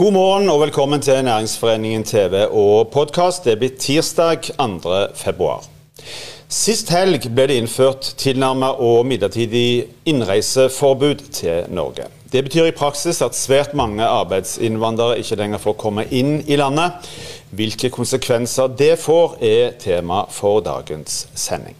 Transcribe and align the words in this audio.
God 0.00 0.12
morgen 0.12 0.48
og 0.48 0.60
velkommen 0.60 1.00
til 1.00 1.24
Næringsforeningen 1.24 2.04
TV 2.04 2.46
og 2.50 2.88
podkast. 2.88 3.44
Det 3.44 3.58
blir 3.58 3.74
tirsdag 3.78 4.38
2. 4.56 4.92
februar. 5.14 5.66
Sist 6.48 6.88
helg 6.88 7.26
ble 7.28 7.44
det 7.50 7.58
innført 7.60 8.14
tilnærmet 8.16 8.80
og 8.80 9.04
midlertidig 9.06 9.90
innreiseforbud 10.08 11.20
til 11.36 11.68
Norge. 11.68 12.08
Det 12.32 12.44
betyr 12.48 12.70
i 12.70 12.72
praksis 12.72 13.20
at 13.20 13.36
svært 13.36 13.76
mange 13.76 14.00
arbeidsinnvandrere 14.04 15.20
ikke 15.20 15.36
lenger 15.36 15.60
får 15.60 15.76
komme 15.84 16.08
inn 16.08 16.38
i 16.48 16.56
landet. 16.56 17.12
Hvilke 17.50 17.92
konsekvenser 17.92 18.72
det 18.72 18.96
får, 19.04 19.36
er 19.44 19.78
tema 19.84 20.24
for 20.32 20.64
dagens 20.64 21.26
sending. 21.34 21.76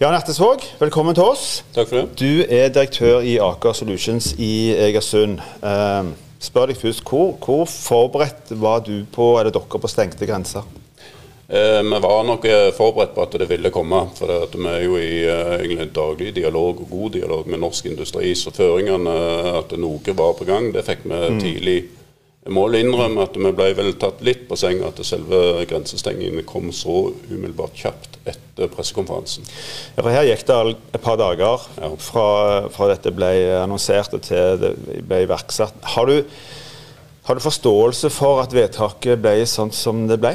Jan 0.00 0.16
Ertesvåg, 0.16 0.64
velkommen 0.80 1.14
til 1.14 1.28
oss. 1.36 1.64
Takk 1.74 1.88
for 1.88 2.00
det. 2.00 2.08
Du 2.16 2.44
er 2.48 2.72
direktør 2.72 3.20
i 3.20 3.36
Aker 3.36 3.76
Solutions 3.76 4.32
i 4.38 4.72
Egersund. 4.72 5.42
Eh, 5.60 6.14
spør 6.42 6.70
deg 6.70 6.80
først, 6.80 7.04
hvor, 7.08 7.34
hvor, 7.40 7.66
forberedt 7.68 8.54
var 8.60 8.84
du 8.86 9.04
på, 9.12 9.34
eller 9.40 9.54
dere 9.54 9.80
på 9.80 9.90
stengte 9.90 10.28
grenser? 10.28 10.66
Eh, 11.48 11.80
vi 11.84 12.00
var 12.00 12.22
nok 12.24 12.44
eh, 12.48 12.70
forberedt 12.76 13.14
på 13.14 13.24
at 13.24 13.36
det 13.40 13.48
ville 13.50 13.72
komme. 13.74 14.04
For 14.16 14.30
vi 14.54 14.70
er 14.70 14.86
jo 14.86 14.96
i 15.00 15.24
egentlig, 15.26 15.90
daglig 15.94 16.32
dialog 16.36 16.84
og 16.84 16.88
god 16.90 17.18
dialog 17.18 17.50
med 17.50 17.62
norsk 17.64 17.90
industri. 17.92 18.32
Så 18.38 18.54
føringene 18.54 19.18
at 19.60 19.76
noe 19.78 20.16
var 20.16 20.38
på 20.38 20.48
gang, 20.48 20.72
det 20.74 20.86
fikk 20.86 21.04
vi 21.04 21.20
mm. 21.20 21.42
tidlig 21.42 21.78
jeg 22.44 22.52
må 22.52 22.66
innrømme 22.76 23.24
at 23.24 23.36
vi 23.40 23.50
ble 23.56 23.70
vel 23.72 23.94
tatt 23.96 24.18
litt 24.26 24.42
på 24.50 24.56
senga 24.60 24.90
at 24.90 24.98
selve 25.08 25.62
grensestengingen 25.68 26.44
kom 26.44 26.68
så 26.76 27.06
umiddelbart 27.30 27.78
kjapt 27.80 28.18
etter 28.28 28.68
pressekonferansen. 28.72 29.46
Ja, 29.94 30.02
for 30.02 30.12
Her 30.12 30.26
gikk 30.28 30.44
det 30.50 30.58
et 30.92 31.00
par 31.04 31.16
dager 31.20 31.64
fra, 32.04 32.26
fra, 32.74 32.88
dette 32.92 33.14
ble 33.16 33.30
annonsert 33.62 34.12
og 34.16 34.26
til 34.26 34.60
det 34.60 34.74
ble 35.08 35.22
iverksatt. 35.24 35.78
Har 35.94 36.12
du, 36.12 36.18
har 37.24 37.38
du 37.38 37.44
forståelse 37.44 38.12
for 38.12 38.42
at 38.44 38.52
vedtaket 38.52 39.24
ble 39.24 39.38
sånn 39.48 39.72
som 39.72 40.04
det 40.10 40.20
ble? 40.20 40.34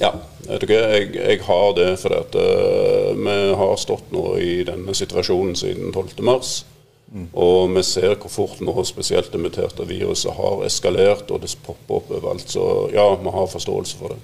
Ja, 0.00 0.14
jeg, 0.48 1.12
jeg 1.16 1.42
har 1.44 1.76
det. 1.76 1.90
For 2.00 2.16
at, 2.16 2.36
uh, 2.36 3.12
vi 3.12 3.36
har 3.60 3.76
stått 3.80 4.08
nå 4.16 4.24
i 4.40 4.64
denne 4.68 4.96
situasjonen 4.96 5.56
siden 5.56 5.92
12.3. 5.92 6.75
Mm. 7.12 7.28
Og 7.38 7.70
vi 7.76 7.82
ser 7.86 8.16
hvor 8.18 8.32
fort 8.32 8.60
nå 8.64 8.74
spesielt 8.88 9.32
det 9.32 9.40
muterte 9.40 9.86
viruset 9.86 10.34
har 10.36 10.64
eskalert, 10.66 11.30
og 11.30 11.42
det 11.44 11.52
popper 11.66 12.00
opp 12.00 12.12
overalt. 12.18 12.50
Så 12.50 12.66
ja, 12.94 13.06
vi 13.20 13.34
har 13.38 13.50
forståelse 13.52 14.00
for 14.00 14.14
det. 14.14 14.20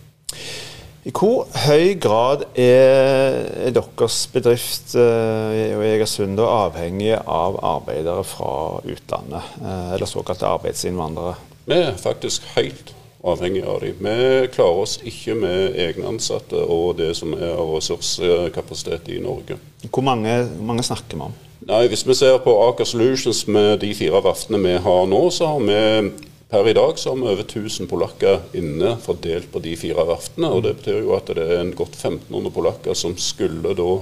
I 1.02 1.10
hvor 1.10 1.48
høy 1.64 1.96
grad 1.98 2.44
er, 2.54 3.40
er 3.66 3.72
deres 3.74 4.20
bedrift 4.30 4.92
og 4.94 5.56
i 5.82 5.88
Egersund 5.96 6.38
avhengig 6.38 7.16
av 7.18 7.58
arbeidere 7.58 8.22
fra 8.22 8.78
utlandet, 8.86 9.56
eh, 9.64 9.94
eller 9.96 10.06
såkalte 10.06 10.46
arbeidsinnvandrere? 10.46 11.34
Vi 11.66 11.80
er 11.88 11.98
faktisk 11.98 12.46
helt 12.54 12.94
avhengig 13.26 13.64
av 13.66 13.82
dem. 13.82 13.98
Vi 13.98 14.46
klarer 14.54 14.84
oss 14.84 15.00
ikke 15.02 15.34
med 15.42 15.78
egne 15.78 16.06
ansatte 16.14 16.62
og 16.62 17.00
det 17.02 17.12
som 17.18 17.34
er 17.34 17.50
av 17.50 17.74
ressurskapasitet 17.74 19.10
i 19.10 19.18
Norge. 19.22 19.58
Hvor 19.88 20.06
mange, 20.06 20.44
hvor 20.54 20.70
mange 20.70 20.86
snakker 20.86 21.18
vi 21.18 21.26
om? 21.26 21.34
Nei, 21.66 21.86
Hvis 21.86 22.02
vi 22.08 22.14
ser 22.18 22.40
på 22.42 22.52
Aker 22.66 22.84
Solutions 22.88 23.44
med 23.46 23.78
de 23.84 23.92
fire 23.94 24.18
verftene 24.24 24.58
vi 24.64 24.72
har 24.82 25.04
nå, 25.06 25.20
så 25.30 25.46
har 25.52 25.60
vi 25.62 26.30
per 26.52 26.66
i 26.68 26.74
dag 26.76 26.98
så 27.00 27.12
har 27.12 27.20
vi 27.20 27.28
over 27.30 27.44
1000 27.46 27.88
polakker 27.88 28.40
inne 28.58 28.96
fordelt 29.00 29.46
på 29.52 29.62
de 29.64 29.76
fire 29.78 30.04
verftene. 30.08 30.50
og 30.50 30.62
Det 30.66 30.74
betyr 30.80 30.98
jo 31.00 31.14
at 31.16 31.30
det 31.30 31.46
er 31.46 31.60
en 31.60 31.70
godt 31.72 31.94
1500 31.94 32.52
polakker 32.52 32.98
som 32.98 33.14
skulle 33.16 33.72
da, 33.78 33.92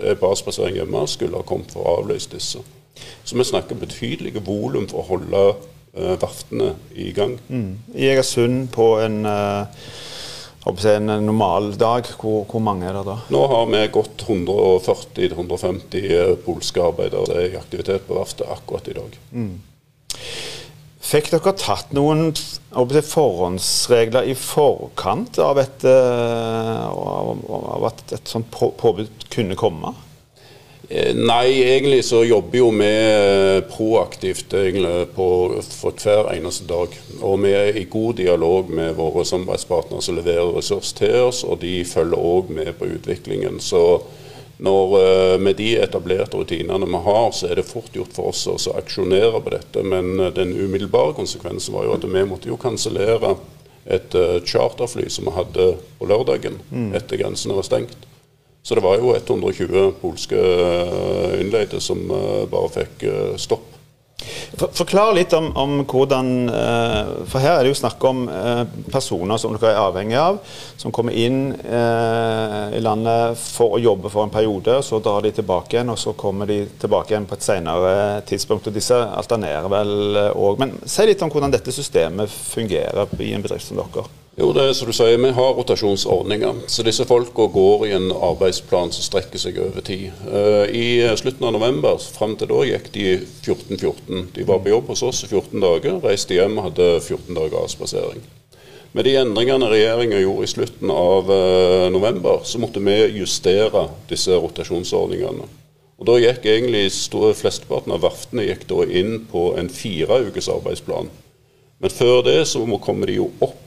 er 0.00 0.20
basisplassering 0.20 0.78
hjemme, 0.78 1.02
skulle 1.08 1.36
ha 1.36 1.44
kommet 1.44 1.74
for 1.74 1.84
å 1.84 1.98
avløse 1.98 2.30
disse. 2.32 2.62
Så 3.24 3.36
vi 3.36 3.44
snakker 3.44 3.76
betydelige 3.76 4.40
volum 4.46 4.86
for 4.88 5.02
å 5.02 5.08
holde 5.10 5.42
uh, 5.50 6.14
verftene 6.14 6.72
i 6.94 7.10
gang. 7.16 7.36
Mm. 7.48 7.82
I 7.92 8.08
Egersund 8.14 8.70
på 8.72 8.94
en 9.02 9.26
uh 9.26 9.66
en 10.66 11.06
normal 11.24 11.72
dag, 11.80 12.04
hvor, 12.20 12.44
hvor, 12.44 12.60
mange 12.60 12.84
er 12.88 12.98
det 12.98 13.06
da? 13.06 13.16
Nå 13.32 13.40
har 13.48 13.66
vi 13.70 13.80
gått 13.94 14.26
140-150 14.26 16.04
eh, 16.04 16.34
polske 16.44 16.82
arbeidere 16.84 17.46
i 17.48 17.56
aktivitet 17.56 18.06
på 18.06 18.18
verftet 18.18 18.50
akkurat 18.50 18.88
i 18.88 18.96
dag. 18.98 19.16
Mm. 19.32 19.54
Fikk 21.10 21.30
dere 21.32 21.54
tatt 21.56 21.94
noen 21.96 22.28
forhåndsregler 22.76 24.28
i 24.28 24.36
forkant 24.36 25.40
av, 25.42 25.58
et, 25.58 25.84
eh, 25.88 26.84
av 26.86 27.88
at 27.88 28.12
et 28.12 28.28
sånt 28.28 28.52
påbud 28.52 29.08
kunne 29.32 29.56
komme? 29.58 29.94
Eh, 30.92 31.14
nei, 31.14 31.62
egentlig 31.62 32.04
så 32.04 32.24
jobber 32.24 32.58
jo 32.58 32.70
vi 32.74 32.86
eh, 32.90 33.60
proaktivt 33.70 34.54
egentlig 34.58 35.04
på, 35.14 35.26
for 35.62 35.94
hver 35.94 36.32
eneste 36.34 36.66
dag. 36.66 36.96
Og 37.22 37.36
vi 37.44 37.52
er 37.54 37.78
i 37.78 37.84
god 37.86 38.18
dialog 38.18 38.72
med 38.74 38.96
våre 38.98 39.22
samarbeidspartnere 39.28 40.02
som 40.02 40.18
leverer 40.18 40.50
ressurs 40.56 40.90
til 40.98 41.28
oss, 41.28 41.44
og 41.46 41.60
de 41.62 41.84
følger 41.86 42.18
òg 42.18 42.50
med 42.58 42.72
på 42.80 42.90
utviklingen. 42.90 43.62
Så 43.62 43.84
når, 44.58 44.96
eh, 45.04 45.36
med 45.38 45.60
de 45.62 45.70
etablerte 45.78 46.42
rutinene 46.42 46.90
vi 46.90 47.04
har, 47.06 47.30
så 47.38 47.46
er 47.46 47.62
det 47.62 47.68
fort 47.70 47.94
gjort 47.94 48.18
for 48.18 48.34
oss 48.34 48.42
å 48.50 48.76
aksjonere 48.82 49.38
på 49.38 49.54
dette. 49.54 49.86
Men 49.86 50.16
den 50.34 50.58
umiddelbare 50.58 51.14
konsekvensen 51.22 51.78
var 51.78 51.86
jo 51.86 51.94
at 52.00 52.10
vi 52.10 52.26
måtte 52.26 52.50
jo 52.50 52.58
kansellere 52.58 53.36
et 53.86 54.10
charterfly 54.44 55.06
som 55.08 55.30
vi 55.30 55.38
hadde 55.38 55.72
på 55.98 56.06
lørdagen 56.10 56.58
mm. 56.68 56.94
etter 56.98 57.22
grensene 57.22 57.54
var 57.54 57.70
stengt. 57.70 58.09
Så 58.62 58.74
det 58.74 58.80
var 58.80 59.00
jo 59.00 59.14
120 59.16 59.92
polske 60.00 60.36
eh, 60.36 61.40
innleide 61.40 61.80
som 61.80 62.02
eh, 62.10 62.46
bare 62.50 62.72
fikk 62.74 63.06
eh, 63.08 63.36
stopp. 63.40 63.76
Forklar 64.60 65.14
litt 65.16 65.32
om, 65.32 65.46
om, 65.56 65.78
hvordan 65.88 66.26
For 67.30 67.40
her 67.40 67.54
er 67.54 67.64
det 67.64 67.70
jo 67.70 67.78
snakk 67.78 68.04
om 68.04 68.26
personer 68.92 69.40
som 69.40 69.54
dere 69.56 69.70
er 69.70 69.80
avhengig 69.80 70.18
av, 70.20 70.42
som 70.76 70.92
kommer 70.92 71.16
inn 71.16 71.54
i 71.56 72.82
landet 72.84 73.40
for 73.40 73.78
å 73.78 73.80
jobbe 73.80 74.12
for 74.12 74.28
en 74.28 74.34
periode. 74.34 74.76
Så 74.84 75.00
drar 75.00 75.24
de 75.24 75.32
tilbake 75.38 75.78
igjen, 75.78 75.94
og 75.94 75.96
så 76.04 76.12
kommer 76.20 76.52
de 76.52 76.66
tilbake 76.82 77.14
igjen 77.14 77.30
på 77.30 77.40
et 77.40 77.48
senere 77.48 77.96
tidspunkt. 78.28 78.68
og 78.68 78.76
Disse 78.76 79.00
alternerer 79.08 79.72
vel 79.72 80.24
òg. 80.34 80.60
Men 80.60 80.76
si 80.84 81.08
litt 81.08 81.24
om 81.24 81.32
hvordan 81.32 81.56
dette 81.56 81.72
systemet 81.72 82.28
fungerer 82.28 83.16
i 83.24 83.32
en 83.32 83.46
bedrift 83.46 83.72
som 83.72 83.80
dere. 83.80 84.10
Jo, 84.40 84.54
det 84.56 84.62
er 84.64 84.70
som 84.72 84.88
du 84.88 84.94
sier, 84.96 85.18
Vi 85.20 85.30
har 85.36 85.50
rotasjonsordninger. 85.52 86.62
Så 86.66 86.82
disse 86.86 87.04
folka 87.04 87.44
går 87.52 87.82
i 87.86 87.90
en 87.92 88.06
arbeidsplan 88.08 88.88
som 88.88 89.04
strekker 89.04 89.42
seg 89.42 89.58
over 89.60 89.84
tid. 89.84 90.06
Uh, 90.24 90.64
I 90.64 91.04
slutten 91.20 91.44
av 91.44 91.52
november 91.52 92.00
fram 92.00 92.38
til 92.40 92.48
da 92.48 92.62
gikk 92.64 92.88
de 92.94 93.04
14-14. 93.44 94.30
De 94.38 94.48
var 94.48 94.62
på 94.64 94.72
jobb 94.72 94.88
hos 94.94 95.04
oss 95.04 95.20
i 95.26 95.28
14 95.28 95.60
dager, 95.60 96.00
reiste 96.06 96.38
hjem 96.38 96.56
og 96.56 96.70
hadde 96.70 96.88
14 97.02 97.36
dager 97.36 97.60
avspasering. 97.66 98.24
Med 98.96 99.04
de 99.04 99.16
endringene 99.20 99.68
regjeringa 99.68 100.24
gjorde 100.24 100.48
i 100.48 100.52
slutten 100.56 100.96
av 100.96 101.28
uh, 101.28 101.92
november, 101.92 102.40
så 102.48 102.64
måtte 102.64 102.80
vi 102.80 102.96
justere 103.20 103.90
disse 104.08 104.40
rotasjonsordningene. 104.40 105.52
Og 106.00 106.08
Da 106.08 106.16
gikk 106.16 106.46
egentlig 106.48 106.86
flesteparten 107.36 107.92
av 107.92 108.06
verftene 108.08 108.48
gikk 108.48 108.64
da 108.72 108.88
inn 108.88 109.18
på 109.28 109.50
en 109.60 109.68
fire 109.68 110.24
ukes 110.30 110.48
arbeidsplan. 110.48 111.12
Men 111.80 111.92
før 111.92 112.22
det 112.24 112.38
så 112.48 112.64
kommer 112.80 113.08
de 113.08 113.20
jo 113.20 113.34
opp 113.44 113.59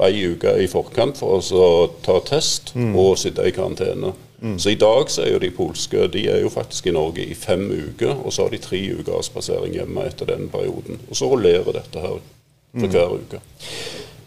ei 0.00 0.26
uke 0.32 0.54
i 0.62 0.68
forkant 0.70 1.18
for 1.20 1.40
å 1.40 1.70
ta 2.04 2.18
test 2.24 2.72
mm. 2.74 2.92
og 2.96 3.18
sitte 3.20 3.44
i 3.44 3.54
karantene. 3.54 4.14
Mm. 4.42 4.58
Så 4.58 4.72
i 4.72 4.78
dag 4.80 5.10
så 5.12 5.22
er 5.22 5.34
jo 5.34 5.42
de 5.42 5.52
polske 5.54 6.08
de 6.10 6.24
er 6.32 6.40
jo 6.42 6.50
faktisk 6.50 6.88
i 6.88 6.94
Norge 6.96 7.22
i 7.22 7.34
fem 7.38 7.68
uker, 7.70 8.16
og 8.16 8.32
så 8.32 8.46
har 8.46 8.54
de 8.54 8.62
tre 8.62 8.80
uker 8.98 9.14
av 9.14 9.26
spasering 9.26 9.76
hjemme 9.76 10.06
etter 10.08 10.32
den 10.32 10.48
perioden. 10.50 10.98
Og 11.08 11.18
så 11.18 11.28
rullerer 11.30 11.76
dette 11.76 12.02
her 12.02 12.18
for 12.18 12.88
mm. 12.88 12.94
hver 12.94 13.18
uke. 13.20 13.42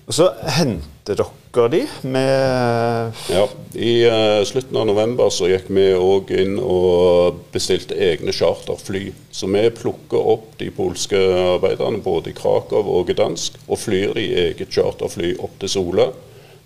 Og 0.06 0.14
Så 0.14 0.30
henter 0.56 0.95
dere 1.06 1.68
de 1.70 1.82
med 2.02 3.14
Ja. 3.30 3.48
I 3.74 4.10
uh, 4.10 4.44
slutten 4.46 4.78
av 4.78 4.88
november 4.90 5.30
så 5.30 5.48
gikk 5.52 5.70
vi 5.70 5.86
òg 5.94 6.32
inn 6.34 6.58
og 6.60 7.44
bestilte 7.54 7.96
egne 7.96 8.34
charterfly. 8.34 9.12
Så 9.32 9.48
vi 9.52 9.64
plukker 9.76 10.32
opp 10.34 10.56
de 10.60 10.72
polske 10.74 11.20
arbeiderne 11.56 12.02
både 12.04 12.32
i 12.32 12.38
Krakow 12.38 12.90
og 12.98 13.12
Gdansk 13.12 13.60
og 13.68 13.80
flyr 13.80 14.16
de 14.18 14.26
eget 14.48 14.74
charterfly 14.74 15.36
opp 15.38 15.60
til 15.62 15.72
Sola. 15.76 16.10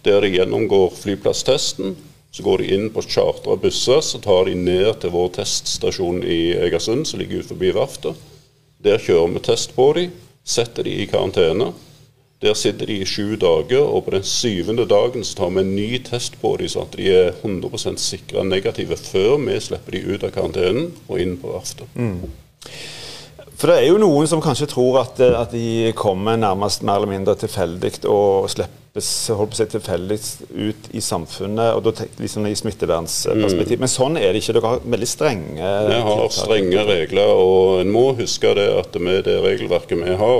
Der 0.07 0.21
de 0.23 0.31
gjennomgår 0.37 0.95
flyplasstesten. 1.01 1.97
Så 2.31 2.43
går 2.45 2.61
de 2.61 2.73
inn 2.75 2.89
på 2.93 3.01
chartra 3.01 3.55
busser, 3.57 4.03
så 4.05 4.19
tar 4.21 4.45
de 4.45 4.53
ned 4.53 4.99
til 5.01 5.09
vår 5.09 5.31
teststasjon 5.39 6.21
i 6.21 6.53
Egersund, 6.61 7.07
som 7.09 7.17
ligger 7.17 7.41
ut 7.41 7.49
forbi 7.49 7.71
verftet. 7.73 8.19
Der 8.85 9.01
kjører 9.01 9.33
vi 9.33 9.41
test 9.47 9.73
på 9.73 9.87
dem, 9.97 10.13
setter 10.45 10.85
de 10.85 10.93
i 11.01 11.07
karantene. 11.09 11.71
Der 12.39 12.53
sitter 12.55 12.87
de 12.87 13.01
i 13.01 13.05
sju 13.07 13.35
dager, 13.35 13.81
og 13.83 14.05
på 14.05 14.13
den 14.15 14.23
syvende 14.23 14.85
dagen 14.87 15.25
så 15.27 15.35
tar 15.41 15.49
vi 15.51 15.59
en 15.59 15.73
ny 15.75 15.89
test 16.07 16.37
på 16.39 16.53
dem, 16.61 16.69
sånn 16.71 16.85
at 16.87 16.95
de 16.95 17.09
er 17.11 17.33
100% 17.41 17.99
sikra 17.99 18.45
negative 18.47 18.95
før 18.95 19.35
vi 19.43 19.57
slipper 19.59 19.97
de 19.97 20.05
ut 20.07 20.23
av 20.23 20.31
karantenen 20.37 20.93
og 21.09 21.19
inn 21.19 21.35
på 21.41 21.51
verftet. 21.51 21.91
Mm. 21.99 22.29
For 23.59 23.67
det 23.67 23.81
er 23.81 23.89
jo 23.89 23.99
noen 23.99 24.27
som 24.31 24.39
kanskje 24.39 24.69
tror 24.71 25.01
at, 25.01 25.19
at 25.19 25.51
de 25.51 25.91
kommer 25.99 26.39
nærmest 26.39 26.85
mer 26.87 27.01
eller 27.01 27.11
mindre 27.11 27.35
tilfeldig 27.41 28.05
og 28.07 28.47
slippes 28.53 29.09
holdt 29.35 29.57
på 29.57 29.65
å 29.65 29.67
tilfeldig 29.73 30.17
ut 30.55 30.87
i 30.95 31.03
samfunnet, 31.03 31.73
og 31.75 31.83
da 31.89 32.07
liksom 32.21 32.47
i 32.47 32.55
smittevernsperspektiv. 32.55 33.75
Mm. 33.75 33.83
Men 33.83 33.91
sånn 33.91 34.15
er 34.15 34.31
det 34.31 34.45
ikke. 34.45 34.55
Dere 34.55 34.71
har 34.71 34.87
veldig 34.95 35.09
strenge 35.11 35.73
Vi 35.89 35.99
har 36.07 36.23
strenge 36.31 36.87
regler, 36.87 37.33
og 37.35 37.81
en 37.83 37.91
må 37.91 38.05
huske 38.21 38.55
det 38.55 38.69
at 38.79 38.95
med 38.95 39.27
det 39.27 39.35
regelverket 39.43 39.99
vi 40.05 40.15
har, 40.23 40.39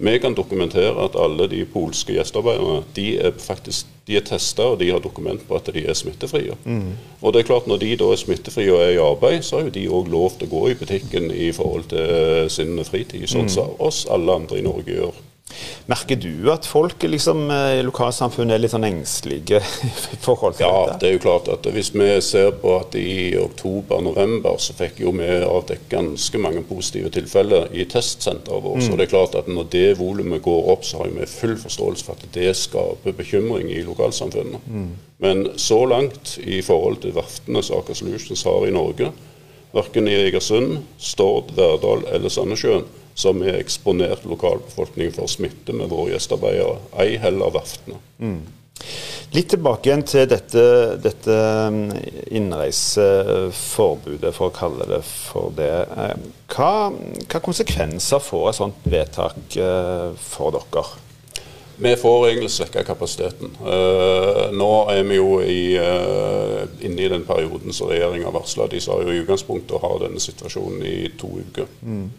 Vi 0.00 0.18
kan 0.18 0.34
dokumentere 0.34 0.96
at 1.04 1.16
alle 1.20 1.46
de 1.52 1.64
polske 1.68 2.14
gjestearbeiderne 2.16 2.84
de 2.96 3.06
er 3.20 3.34
faktisk 3.36 3.86
de 4.08 4.16
er 4.18 4.24
testa 4.26 4.64
og 4.72 4.78
de 4.80 4.88
har 4.90 5.02
dokument 5.02 5.42
på 5.46 5.54
at 5.54 5.68
de 5.74 5.84
er 5.86 5.94
smittefrie. 5.94 6.56
Mm. 6.64 6.96
Og 7.20 7.32
det 7.32 7.40
er 7.40 7.46
klart 7.46 7.66
Når 7.66 7.76
de 7.76 7.96
da 7.96 8.08
er 8.10 8.16
smittefrie 8.16 8.72
og 8.72 8.80
er 8.82 8.94
i 8.96 9.02
arbeid, 9.02 9.42
så 9.42 9.58
har 9.58 9.68
jo 9.68 9.74
de 9.76 9.88
òg 9.88 10.10
lov 10.10 10.30
til 10.38 10.48
å 10.48 10.54
gå 10.54 10.62
i 10.70 10.78
butikken 10.80 11.30
i 11.30 11.52
forhold 11.52 11.84
til 11.92 12.50
sin 12.50 12.80
fritid, 12.84 13.28
sånn 13.28 13.46
mm. 13.46 13.54
som 13.54 13.76
oss 13.78 14.06
alle 14.10 14.34
andre 14.40 14.58
i 14.58 14.64
Norge 14.66 14.96
gjør. 14.96 15.20
Merker 15.90 16.16
du 16.16 16.46
at 16.52 16.66
folk 16.68 17.02
liksom, 17.02 17.48
eh, 17.50 17.80
i 17.80 17.82
lokalsamfunnet 17.82 18.54
er 18.54 18.62
litt 18.62 18.70
sånn 18.70 18.86
engstelige 18.86 19.58
i 20.14 20.18
forhold 20.22 20.58
til 20.58 20.68
ja, 20.68 20.74
dette? 20.86 20.92
Ja, 20.92 20.98
det 21.02 21.08
er 21.08 21.16
jo 21.16 21.22
klart 21.24 21.48
at 21.50 21.66
hvis 21.74 21.90
vi 21.96 22.06
ser 22.22 22.52
på 22.62 22.76
at 22.78 22.94
i 22.98 23.34
oktober-november 23.40 24.60
så 24.62 24.76
fikk 24.78 25.00
jo 25.02 25.10
vi 25.18 25.26
avdekket 25.26 25.88
ganske 25.90 26.42
mange 26.42 26.62
positive 26.68 27.10
tilfeller 27.16 27.72
i 27.74 27.88
testsenteret 27.90 28.62
vårt. 28.62 28.84
Mm. 28.84 28.86
Så 28.86 28.98
det 29.00 29.08
er 29.08 29.12
klart 29.16 29.34
at 29.40 29.50
når 29.50 29.66
det 29.72 29.88
volumet 29.98 30.44
går 30.44 30.70
opp, 30.76 30.86
så 30.86 31.02
har 31.02 31.10
vi 31.10 31.26
full 31.30 31.56
forståelse 31.58 32.06
for 32.06 32.20
at 32.20 32.38
det 32.38 32.54
skaper 32.60 33.16
bekymring 33.18 33.72
i 33.74 33.82
lokalsamfunnet. 33.86 34.70
Mm. 34.70 34.92
Men 35.26 35.42
så 35.58 35.82
langt 35.90 36.36
i 36.38 36.62
forhold 36.62 37.02
til 37.02 37.16
verftene 37.18 37.64
som 37.66 37.82
Aker 37.82 37.98
Solutions 37.98 38.46
har 38.46 38.68
i 38.68 38.72
Norge, 38.78 39.10
verken 39.74 40.06
i 40.06 40.14
Egersund, 40.22 40.78
Stord, 41.02 41.50
Verdal 41.58 42.06
eller 42.14 42.30
Sandnessjøen, 42.30 42.86
som 43.20 43.42
er 43.44 43.60
eksponert 43.60 44.24
lokalbefolkningen 44.28 45.14
for 45.16 45.30
smitte 45.30 45.76
med 45.76 45.92
våre 45.92 46.14
gjestearbeidere, 46.14 46.80
ei 47.04 47.18
heller 47.20 47.52
verftene. 47.54 48.00
Mm. 48.18 48.40
Litt 49.30 49.52
tilbake 49.52 49.86
igjen 49.86 50.02
til 50.08 50.24
dette, 50.26 50.62
dette, 50.98 51.34
um, 51.70 51.92
innreiseforbudet, 52.34 54.32
for 54.34 54.48
å 54.48 54.54
kalle 54.56 54.84
det 54.90 55.02
for 55.06 55.52
det. 55.54 55.86
Eh, 55.86 56.16
hva, 56.50 56.90
hva 56.90 57.40
konsekvenser 57.44 58.20
får 58.24 58.48
et 58.50 58.58
sånt 58.58 58.78
vedtak 58.90 59.38
eh, 59.54 60.10
for 60.18 60.50
dere? 60.56 60.84
Vi 61.80 61.94
får 61.96 62.26
egentlig 62.28 62.50
svekka 62.52 62.82
kapasiteten. 62.84 63.54
Uh, 63.62 64.50
nå 64.52 64.72
er 64.92 65.02
vi 65.08 65.16
jo 65.16 65.38
i, 65.40 65.78
uh, 65.80 66.66
inne 66.84 67.06
i 67.06 67.08
den 67.08 67.24
perioden 67.24 67.72
som 67.72 67.88
regjeringa 67.88 68.34
varsla. 68.34 68.66
De 68.68 68.80
sa 68.84 68.98
jo 69.00 69.08
i 69.08 69.22
utgangspunktet 69.22 69.72
å 69.78 69.80
ha 69.86 69.92
denne 70.02 70.20
situasjonen 70.20 70.82
i 70.84 71.08
to 71.16 71.28
uker. 71.38 71.66
Mm. 71.80 72.10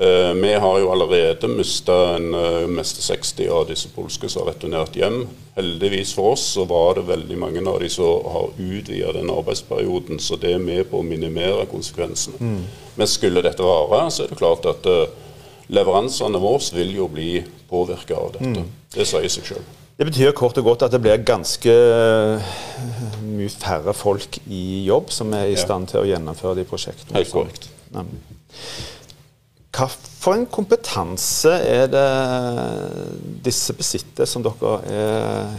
Eh, 0.00 0.34
vi 0.34 0.54
har 0.54 0.78
jo 0.78 0.92
allerede 0.92 1.48
mista 1.48 2.16
en 2.16 2.34
uh, 2.34 2.66
meste 2.66 3.02
60 3.02 3.48
av 3.52 3.66
disse 3.68 3.88
polske 3.92 4.28
som 4.32 4.46
har 4.46 4.54
returnert 4.54 4.94
hjem. 4.96 5.26
Heldigvis 5.58 6.14
for 6.16 6.32
oss 6.32 6.44
så 6.54 6.64
var 6.64 6.94
det 6.96 7.02
veldig 7.10 7.36
mange 7.36 7.60
av 7.68 7.82
de 7.82 7.88
som 7.92 8.30
har 8.32 8.46
utvida 8.56 9.10
den 9.12 9.28
arbeidsperioden, 9.28 10.16
så 10.16 10.38
det 10.40 10.54
er 10.54 10.62
med 10.62 10.86
på 10.88 11.02
å 11.02 11.04
minimere 11.04 11.66
konsekvensene. 11.68 12.40
Mm. 12.40 12.62
Men 12.96 13.10
skulle 13.12 13.42
dette 13.44 13.66
vare, 13.66 14.06
så 14.08 14.24
er 14.24 14.30
det 14.30 14.38
klart 14.40 14.64
at 14.70 14.88
uh, 14.88 15.34
leveransene 15.68 16.40
våre 16.40 16.78
vil 16.78 16.94
jo 16.96 17.08
bli 17.12 17.34
påvirka 17.68 18.16
av 18.16 18.38
dette. 18.38 18.54
Mm. 18.54 18.70
Det 18.94 19.04
sier 19.04 19.28
seg 19.28 19.50
sjøl. 19.50 19.66
Det 20.00 20.06
betyr 20.08 20.32
kort 20.32 20.56
og 20.62 20.64
godt 20.64 20.86
at 20.86 20.94
det 20.94 21.02
blir 21.04 21.20
ganske 21.28 21.74
mye 23.20 23.52
færre 23.52 23.92
folk 23.92 24.40
i 24.48 24.86
jobb 24.86 25.12
som 25.12 25.36
er 25.36 25.52
i 25.52 25.60
stand 25.60 25.92
til 25.92 26.00
å 26.00 26.08
gjennomføre 26.08 26.56
de 26.62 26.64
prosjektene. 26.64 27.18
Helt 27.20 27.34
korrekt. 27.36 27.68
Nemlig. 27.92 28.24
Hva 29.70 29.86
for 29.90 30.34
en 30.34 30.48
kompetanse 30.50 31.52
er 31.64 31.90
det 31.90 32.06
disse 33.44 33.74
besitter, 33.78 34.26
som 34.26 34.42
dere 34.42 34.72
er 34.90 35.52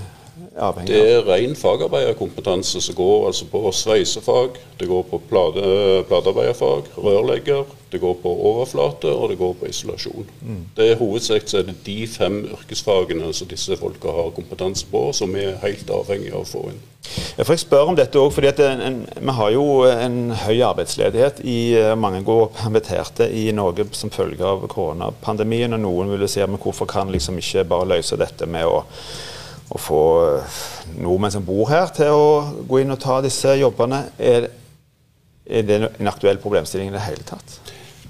avhengig 0.59 0.91
av? 0.91 0.99
Det 0.99 1.13
er 1.13 1.23
ren 1.29 1.55
fagarbeiderkompetanse 1.55 2.81
som 2.83 2.97
går 2.97 3.29
altså 3.29 3.47
på 3.53 3.61
sveisefag, 3.71 4.59
det 4.79 4.89
går 4.91 5.05
på 5.07 5.21
plate, 5.29 5.63
platearbeiderfag, 6.09 6.91
rørlegger, 6.97 7.63
det 7.91 8.01
går 8.03 8.19
på 8.23 8.35
overflate 8.51 9.09
og 9.15 9.31
det 9.31 9.39
går 9.39 9.55
på 9.61 9.71
isolasjon. 9.71 10.27
Mm. 10.41 10.61
Det 10.75 10.91
er 10.91 10.99
Hovedsett 10.99 11.55
er 11.55 11.67
det 11.67 11.79
de 11.85 11.97
fem 12.07 12.41
yrkesfagene 12.51 13.31
som 13.33 13.49
disse 13.51 13.79
folka 13.79 14.11
har 14.15 14.35
kompetanse 14.35 14.87
på, 14.91 15.07
som 15.15 15.31
vi 15.35 15.47
er 15.47 15.59
helt 15.63 15.89
avhengig 15.91 16.35
av 16.35 16.43
å 16.43 16.51
få 16.51 16.67
inn. 16.73 16.83
Jeg 17.37 17.47
får 17.47 17.59
spørre 17.61 17.91
om 17.93 17.95
dette 17.95 18.19
òg, 18.19 18.31
fordi 18.35 18.49
Vi 19.21 19.33
har 19.37 19.51
jo 19.51 19.83
en 19.87 20.31
høy 20.31 20.61
arbeidsledighet. 20.67 21.39
i 21.43 21.73
eh, 21.75 21.95
Mange 21.95 22.23
går 22.23 22.51
permitterte 22.55 23.29
i 23.31 23.51
Norge 23.51 23.85
som 23.91 24.09
følge 24.09 24.43
av 24.43 24.67
koronapandemien. 24.67 25.73
og 25.73 25.79
Noen 25.79 26.11
vil 26.11 26.27
si 26.27 26.39
men 26.39 26.59
hvorfor 26.59 26.85
kan 26.85 27.11
liksom 27.11 27.37
ikke 27.37 27.63
bare 27.63 27.87
løse 27.87 28.17
dette 28.17 28.45
med 28.45 28.65
å, 28.65 28.83
å 29.69 29.77
få 29.77 30.01
eh, 30.37 30.57
nordmenn 30.99 31.31
som 31.31 31.45
bor 31.45 31.69
her, 31.69 31.87
til 31.87 32.11
å 32.11 32.65
gå 32.67 32.81
inn 32.81 32.91
og 32.91 32.99
ta 32.99 33.21
disse 33.21 33.55
jobbene. 33.55 34.03
Er, 34.19 34.49
er 35.45 35.63
det 35.63 35.79
en 35.99 36.07
aktuell 36.07 36.37
problemstilling 36.37 36.89
i 36.89 36.97
det 36.97 37.05
hele 37.05 37.23
tatt? 37.23 37.61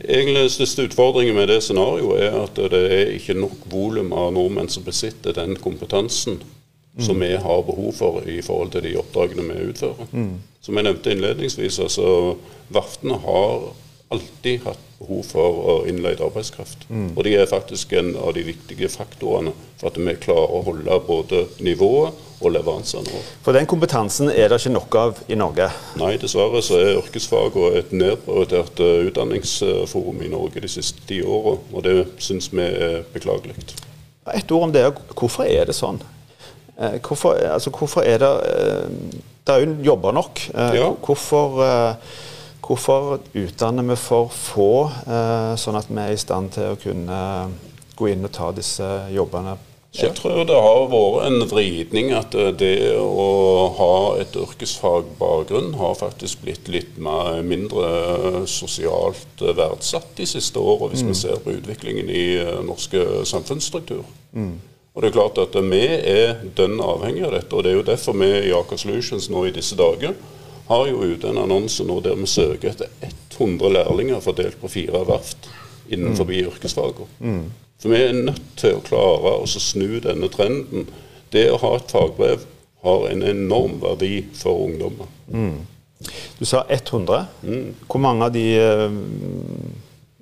Egentlig 0.02 0.50
største 0.50 0.88
utfordringen 0.88 1.36
med 1.38 1.52
det 1.52 1.60
scenarioet 1.62 2.24
er 2.26 2.40
at 2.40 2.58
det 2.74 2.82
er 2.90 3.14
ikke 3.20 3.38
nok 3.38 3.68
volum 3.70 4.10
av 4.18 4.34
nordmenn 4.34 4.70
som 4.70 4.84
besitter 4.84 5.36
den 5.38 5.54
kompetansen. 5.62 6.40
Som 7.00 7.20
vi 7.20 7.36
har 7.36 7.62
behov 7.64 7.94
for 7.96 8.24
i 8.28 8.42
forhold 8.44 8.72
til 8.72 8.84
de 8.84 8.98
oppdragene 9.00 9.46
vi 9.48 9.70
utfører. 9.72 10.10
Mm. 10.12 10.34
Som 10.62 10.78
jeg 10.78 10.84
nevnte 10.84 11.14
innledningsvis, 11.14 11.80
altså 11.80 12.36
verftene 12.70 13.18
har 13.24 13.72
alltid 14.12 14.66
hatt 14.66 14.82
behov 15.00 15.24
for 15.24 15.62
å 15.72 15.76
innleide 15.90 16.26
arbeidskraft. 16.26 16.84
Mm. 16.90 17.14
Og 17.16 17.24
de 17.26 17.38
er 17.40 17.48
faktisk 17.50 17.94
en 17.98 18.12
av 18.20 18.34
de 18.36 18.44
viktige 18.44 18.90
faktorene 18.92 19.54
for 19.80 19.90
at 19.90 19.98
vi 19.98 20.18
klarer 20.20 20.58
å 20.58 20.62
holde 20.68 21.00
både 21.08 21.46
nivået 21.64 22.20
og 22.42 22.54
leveransene. 22.56 23.22
For 23.46 23.56
den 23.56 23.70
kompetansen 23.70 24.32
er 24.34 24.52
det 24.52 24.60
ikke 24.60 24.74
nok 24.76 24.98
av 25.00 25.22
i 25.32 25.38
Norge? 25.40 25.70
Nei, 26.02 26.16
dessverre 26.22 26.62
så 26.66 26.80
er 26.82 26.98
yrkesfag 27.00 27.58
et 27.72 27.94
nedprioritert 27.96 28.82
uh, 28.84 29.06
utdanningsforum 29.08 30.24
i 30.26 30.32
Norge 30.34 30.66
de 30.66 30.72
siste 30.72 31.06
ti 31.08 31.22
åra, 31.24 31.56
og 31.72 31.86
det 31.88 31.96
syns 32.22 32.52
vi 32.52 32.66
er 32.66 33.02
beklagelig. 33.14 33.56
Et 34.36 34.52
ord 34.52 34.68
om 34.68 34.74
det. 34.74 34.90
Hvorfor 35.16 35.48
er 35.48 35.70
det 35.70 35.78
sånn? 35.78 36.02
Eh, 36.82 36.98
hvorfor, 37.00 37.38
altså, 37.54 37.70
hvorfor 37.70 38.02
er 38.02 38.18
det 38.18 38.32
eh, 38.50 38.90
Det 39.48 39.56
er 39.56 39.66
jo 39.66 39.76
jobber 39.84 40.12
nok. 40.12 40.40
Ja. 40.54 40.92
Hvorfor 41.06 41.98
Hvorfor 42.62 43.20
utdanner 43.36 43.84
vi 43.84 43.96
for 43.98 44.30
få, 44.32 44.68
sånn 45.60 45.76
at 45.76 45.90
vi 45.90 45.98
er 46.00 46.14
i 46.14 46.20
stand 46.22 46.54
til 46.54 46.70
å 46.72 46.78
kunne 46.80 47.18
gå 47.98 48.12
inn 48.14 48.24
og 48.24 48.32
ta 48.32 48.52
disse 48.56 48.86
jobbene 49.12 49.58
jeg 49.92 50.14
tror 50.16 50.46
det 50.48 50.56
har 50.56 50.86
vært 50.88 51.26
en 51.28 51.42
vridning 51.52 52.14
at 52.16 52.36
eh, 52.40 52.54
det 52.56 52.94
å 52.96 53.26
ha 53.76 53.96
et 54.24 54.38
yrkesfagbakgrunn 54.40 55.74
har 55.82 55.98
faktisk 56.00 56.46
blitt 56.46 56.72
litt 56.72 56.96
mer, 56.96 57.42
mindre 57.44 58.46
sosialt 58.48 59.44
verdsatt 59.44 60.14
de 60.16 60.30
siste 60.32 60.64
åra, 60.64 60.88
hvis 60.94 61.04
mm. 61.04 61.10
vi 61.12 61.18
ser 61.20 61.44
på 61.44 61.58
utviklingen 61.58 62.08
i 62.08 62.26
norsk 62.40 62.70
norske 62.72 63.26
samfunnsstruktur. 63.28 64.06
Mm. 64.32 64.56
Og 64.92 65.02
det 65.02 65.10
er 65.10 65.16
klart 65.16 65.40
at 65.40 65.56
Vi 65.56 65.86
er 65.88 66.42
dønn 66.56 66.82
avhengig 66.84 67.24
av 67.24 67.36
dette, 67.38 67.56
og 67.56 67.64
det 67.64 67.72
er 67.72 67.78
jo 67.80 67.88
derfor 67.88 68.18
vi 68.20 68.28
i 68.28 68.54
Aker 68.56 68.78
Solutions 68.78 69.30
nå 69.32 69.46
i 69.48 69.56
disse 69.56 69.78
dager 69.80 70.16
har 70.72 70.88
jo 70.88 71.04
ute 71.04 71.28
en 71.28 71.42
annonse 71.42 71.84
nå 71.84 72.00
der 72.04 72.16
vi 72.16 72.28
søker 72.30 72.72
etter 72.72 72.88
100 73.38 73.74
lærlinger 73.76 74.22
fordelt 74.24 74.60
på 74.62 74.70
fire 74.72 75.04
verft 75.08 75.50
innenfor 75.92 76.28
mm. 76.30 76.32
yrkesfagene. 76.46 77.08
Mm. 77.20 77.46
For 77.82 77.92
vi 77.92 78.02
er 78.06 78.14
nødt 78.16 78.44
til 78.62 78.78
å 78.78 78.84
klare 78.86 79.34
å 79.42 79.48
snu 79.50 80.00
denne 80.04 80.30
trenden. 80.32 80.88
Det 81.34 81.48
å 81.52 81.60
ha 81.64 81.74
et 81.76 81.92
fagbrev 81.92 82.46
har 82.86 83.08
en 83.10 83.24
enorm 83.26 83.80
verdi 83.82 84.22
for 84.38 84.68
ungdommer. 84.68 85.10
Mm. 85.34 85.64
Du 86.40 86.46
sa 86.46 86.64
100. 86.70 87.26
Mm. 87.44 87.74
Hvor 87.88 88.04
mange 88.04 88.30
av 88.30 88.36
de 88.36 88.46
uh... 88.62 89.00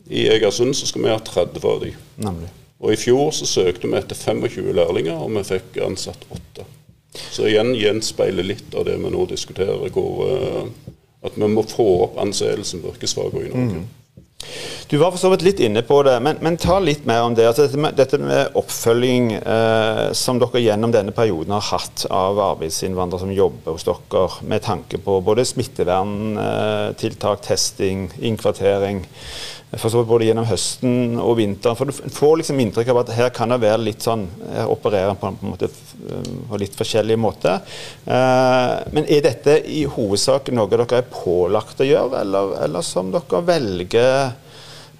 I 0.10 0.26
Egersund 0.34 0.74
så 0.74 0.88
skal 0.90 1.04
vi 1.04 1.12
ha 1.12 1.20
30 1.22 1.68
av 1.70 1.84
de. 1.84 1.92
Nemlig. 2.26 2.50
Og 2.80 2.94
I 2.94 3.00
fjor 3.00 3.34
så 3.36 3.48
søkte 3.50 3.90
vi 3.92 3.98
etter 4.00 4.16
25 4.16 4.72
lærlinger, 4.76 5.20
og 5.20 5.34
vi 5.36 5.44
fikk 5.48 5.82
ansatt 5.84 6.24
åtte. 6.32 6.68
Så 7.34 7.50
igjen 7.50 7.74
gjenspeiler 7.76 8.46
litt 8.46 8.76
av 8.78 8.86
det 8.88 8.96
vi 9.02 9.12
nå 9.12 9.26
diskuterer, 9.28 9.90
hvor, 9.92 10.26
uh, 10.30 10.96
at 11.26 11.36
vi 11.36 11.50
må 11.52 11.66
få 11.68 11.88
opp 12.06 12.20
anseelsen 12.22 12.84
på 12.84 12.94
yrkesfagene 12.94 13.50
i 13.50 13.54
Norge. 13.54 13.82
Mm. 13.82 13.88
Du 14.90 14.98
var 14.98 15.12
for 15.12 15.20
så 15.22 15.30
vidt 15.34 15.44
litt 15.46 15.60
inne 15.62 15.82
på 15.86 16.00
det, 16.08 16.16
men, 16.24 16.40
men 16.42 16.56
ta 16.58 16.80
litt 16.82 17.04
mer 17.06 17.22
om 17.28 17.36
det. 17.38 17.44
Altså 17.46 17.68
dette, 17.68 17.82
med, 17.84 17.98
dette 18.00 18.18
med 18.24 18.56
oppfølging 18.58 19.34
eh, 19.38 20.06
som 20.18 20.40
dere 20.42 20.64
gjennom 20.64 20.94
denne 20.96 21.14
perioden 21.14 21.54
har 21.54 21.68
hatt 21.68 22.08
av 22.08 22.40
arbeidsinnvandrere 22.56 23.22
som 23.22 23.36
jobber 23.36 23.76
hos 23.76 23.86
dere, 23.86 24.24
med 24.50 24.64
tanke 24.66 24.98
på 25.04 25.20
både 25.28 25.46
smitteverntiltak, 25.46 27.44
testing, 27.46 28.08
innkvartering. 28.18 29.04
For 29.78 29.92
så 29.92 30.00
vidt 30.00 30.10
både 30.10 30.26
gjennom 30.26 30.48
høsten 30.50 31.20
og 31.22 31.36
vinteren. 31.38 31.78
For 31.78 31.86
Du 31.86 32.14
får 32.16 32.40
liksom 32.40 32.62
inntrykk 32.64 32.90
av 32.90 33.04
at 33.04 33.12
her 33.14 33.30
kan 33.34 33.54
det 33.54 33.60
være 33.62 33.84
litt 33.84 34.02
sånn 34.02 34.26
Her 34.50 34.72
opererer 34.72 35.14
en, 35.14 35.20
på 35.20 35.30
en 35.30 35.38
måte 35.52 35.70
på 36.50 36.58
litt 36.58 36.78
forskjellig 36.80 37.18
måte. 37.20 37.60
Eh, 38.10 38.74
men 38.96 39.06
er 39.06 39.22
dette 39.26 39.60
i 39.70 39.84
hovedsak 39.86 40.50
noe 40.56 40.72
dere 40.72 40.88
er 40.98 41.10
pålagt 41.12 41.84
å 41.84 41.88
gjøre, 41.88 42.24
eller, 42.24 42.56
eller 42.66 42.86
som 42.86 43.12
dere 43.14 43.44
velger? 43.46 44.32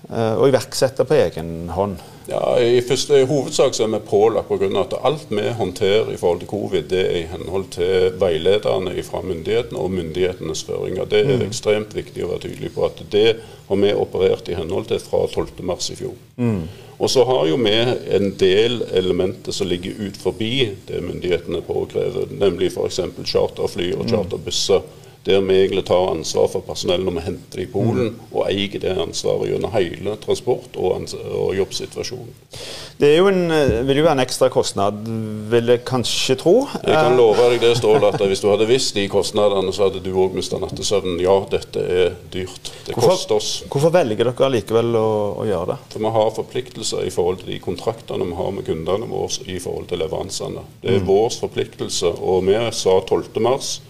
Eh, 0.10 0.36
å 0.38 0.48
iverksette 0.50 1.06
på 1.08 1.18
egen 1.18 1.70
hånd? 1.74 2.02
Ja, 2.30 2.60
I 2.62 2.82
første 2.86 3.24
hovedsak 3.26 3.74
så 3.74 3.86
er 3.88 3.94
vi 3.96 4.00
pålagt 4.06 4.50
pga. 4.50 4.68
at 4.82 4.94
alt 5.04 5.30
vi 5.30 5.48
håndterer 5.58 6.12
i 6.14 6.18
forhold 6.18 6.40
til 6.40 6.52
covid, 6.52 6.84
det 6.92 7.00
er 7.02 7.16
i 7.18 7.30
henhold 7.32 7.66
til 7.74 8.20
veilederne 8.22 8.94
fra 9.04 9.22
myndighetene 9.26 9.80
og 9.80 9.92
myndighetenes 9.92 10.64
føringer. 10.64 11.06
Det 11.10 11.24
er 11.24 11.40
mm. 11.40 11.48
ekstremt 11.48 11.96
viktig 11.96 12.26
å 12.26 12.30
være 12.34 12.46
tydelig 12.46 12.74
på 12.76 12.86
at 12.86 13.02
det 13.12 13.40
har 13.70 13.82
vi 13.82 13.96
operert 13.98 14.50
i 14.50 14.58
henhold 14.60 14.92
til 14.92 15.02
fra 15.02 15.26
12.3 15.26 15.92
i 15.94 16.00
fjor. 16.04 16.16
Mm. 16.38 16.62
Og 17.00 17.10
så 17.10 17.24
har 17.26 17.48
jo 17.48 17.58
vi 17.64 17.76
en 18.18 18.34
del 18.38 18.82
elementer 18.92 19.56
som 19.56 19.70
ligger 19.72 19.98
ut 19.98 20.18
forbi 20.20 20.54
det 20.88 21.02
myndighetene 21.02 21.62
påkrever, 21.66 22.28
nemlig 22.30 22.74
f.eks. 22.74 23.00
charterfly 23.24 23.94
og 23.96 24.06
mm. 24.06 24.10
charterbusser 24.12 24.82
der 25.26 25.42
vi 25.42 25.56
egentlig 25.60 25.86
tar 25.86 26.12
ansvar 26.12 26.48
for 26.48 26.64
personell 26.64 27.04
når 27.04 27.18
vi 27.18 27.24
henter 27.26 27.60
det 27.60 27.66
i 27.68 27.72
Polen, 27.72 28.14
mm. 28.14 28.30
og 28.32 28.46
eier 28.48 28.80
det 28.80 28.94
ansvaret 28.96 29.52
gjennom 29.52 29.74
hele 29.74 30.16
transport- 30.24 30.78
og, 30.80 31.10
og, 31.28 31.50
jobbsituasjonen. 31.58 32.32
Det 33.00 33.10
jo 33.18 33.28
en, 33.28 33.52
eh, 33.52 33.82
vil 33.88 34.00
jo 34.00 34.06
være 34.06 34.18
en 34.18 34.24
ekstra 34.24 34.50
kostnad, 34.54 35.02
vil 35.52 35.74
jeg 35.74 35.84
kanskje 35.88 36.38
tro? 36.40 36.56
Jeg 36.84 36.96
kan 36.96 37.18
love 37.20 37.50
deg 37.52 37.64
det, 37.64 37.74
Ståle, 37.80 38.14
at 38.14 38.24
hvis 38.32 38.44
du 38.44 38.48
hadde 38.52 38.68
visst 38.70 38.96
de 38.96 39.06
kostnadene, 39.12 39.74
så 39.76 39.88
hadde 39.88 40.04
du 40.04 40.12
òg 40.16 40.38
mista 40.40 40.60
nattesøvnen. 40.62 41.20
Ja, 41.24 41.36
dette 41.52 41.84
er 41.84 42.16
dyrt. 42.32 42.72
Det 42.88 42.96
hvorfor, 42.96 43.18
koster 43.18 43.40
oss. 43.40 43.52
Hvorfor 43.68 43.94
velger 43.96 44.32
dere 44.32 44.52
likevel 44.56 44.96
å, 45.00 45.10
å, 45.44 45.48
gjøre 45.50 45.74
det? 45.74 45.80
For 45.96 46.06
Vi 46.06 46.14
har 46.16 46.34
forpliktelser 46.40 47.04
i 47.08 47.14
forhold 47.14 47.44
til 47.44 47.54
de 47.54 47.60
kontraktene 47.64 48.28
vi 48.30 48.40
har 48.40 48.56
med 48.56 48.68
kundene 48.68 49.12
våre 49.12 49.52
i 49.52 49.60
forhold 49.62 49.92
til 49.92 50.00
leveransene. 50.04 50.66
Det 50.82 50.96
er 50.96 51.04
mm. 51.04 51.08
vår 51.12 51.30
forpliktelse. 51.44 52.16
Og 52.24 52.48
vi 52.48 52.58
sa 52.76 53.00
12.3 53.04 53.89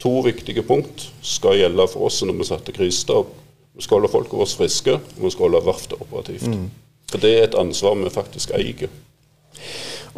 To 0.00 0.20
viktige 0.24 0.64
punkt 0.64 1.10
skal 1.22 1.58
gjelde 1.60 1.86
for 1.92 2.08
oss 2.08 2.22
når 2.24 2.38
vi 2.38 2.48
setter 2.48 2.76
krisestab. 2.76 3.34
Vi 3.76 3.84
skal 3.84 4.00
holde 4.00 4.12
folka 4.12 4.36
våre 4.36 4.48
friske, 4.48 4.96
og 4.96 5.24
vi 5.24 5.32
skal 5.32 5.48
holde 5.48 5.62
verftet 5.66 6.00
operativt. 6.00 6.48
Mm. 6.48 6.66
For 7.10 7.22
Det 7.22 7.30
er 7.36 7.46
et 7.46 7.58
ansvar 7.58 7.96
vi 7.98 8.12
faktisk 8.12 8.52
eier. 8.56 8.90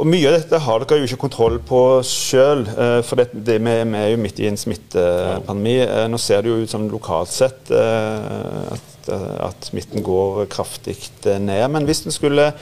Og 0.01 0.09
Mye 0.09 0.25
av 0.31 0.39
dette 0.39 0.61
har 0.65 0.81
dere 0.81 1.03
jo 1.03 1.09
ikke 1.09 1.21
kontroll 1.27 1.59
på 1.69 1.81
sjøl, 2.07 2.65
eh, 2.65 3.01
for 3.05 3.21
det, 3.21 3.29
det, 3.35 3.59
vi, 3.61 3.75
er 3.83 4.09
jo 4.15 4.23
midt 4.23 4.41
i 4.41 4.49
en 4.49 4.57
smittepandemi. 4.57 5.77
Eh, 5.85 6.07
nå 6.09 6.21
ser 6.23 6.43
det 6.43 6.53
jo 6.53 6.63
ut 6.63 6.73
som 6.73 6.89
lokalt 6.89 7.33
sett 7.33 7.73
eh, 7.77 8.73
at, 8.73 9.11
at 9.51 9.69
smitten 9.69 10.05
går 10.07 10.47
kraftig 10.53 10.97
ned. 11.27 11.67
Men 11.75 11.89
hvis 11.89 12.07
en 12.07 12.15
skulle 12.15 12.53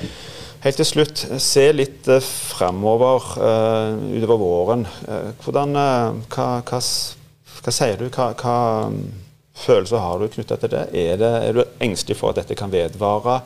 Helt 0.60 0.76
til 0.76 0.84
slutt, 0.84 1.22
se 1.40 1.62
litt 1.72 2.08
uh, 2.12 2.18
fremover 2.20 3.30
uh, 3.40 3.94
utover 4.12 4.40
våren. 4.42 4.82
Uh, 5.06 5.30
hvordan, 5.40 5.72
uh, 5.72 6.18
hva, 6.34 6.48
hva, 6.68 6.80
hva, 7.64 7.72
sier 7.72 7.96
du? 7.96 8.10
Hva, 8.12 8.26
hva 8.36 8.56
um, 8.90 8.98
følelser 9.56 10.04
har 10.04 10.20
du 10.20 10.28
knytta 10.34 10.58
til 10.60 10.74
det? 10.74 10.82
Er, 10.92 11.16
det? 11.22 11.30
er, 11.46 11.56
du 11.56 11.86
engstelig 11.86 12.18
for 12.20 12.34
at 12.34 12.42
dette 12.42 12.58
kan 12.60 12.72
vedvare, 12.74 13.38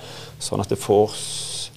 sånn 0.42 0.64
at 0.64 0.75
det 0.75 0.80
får 0.83 1.14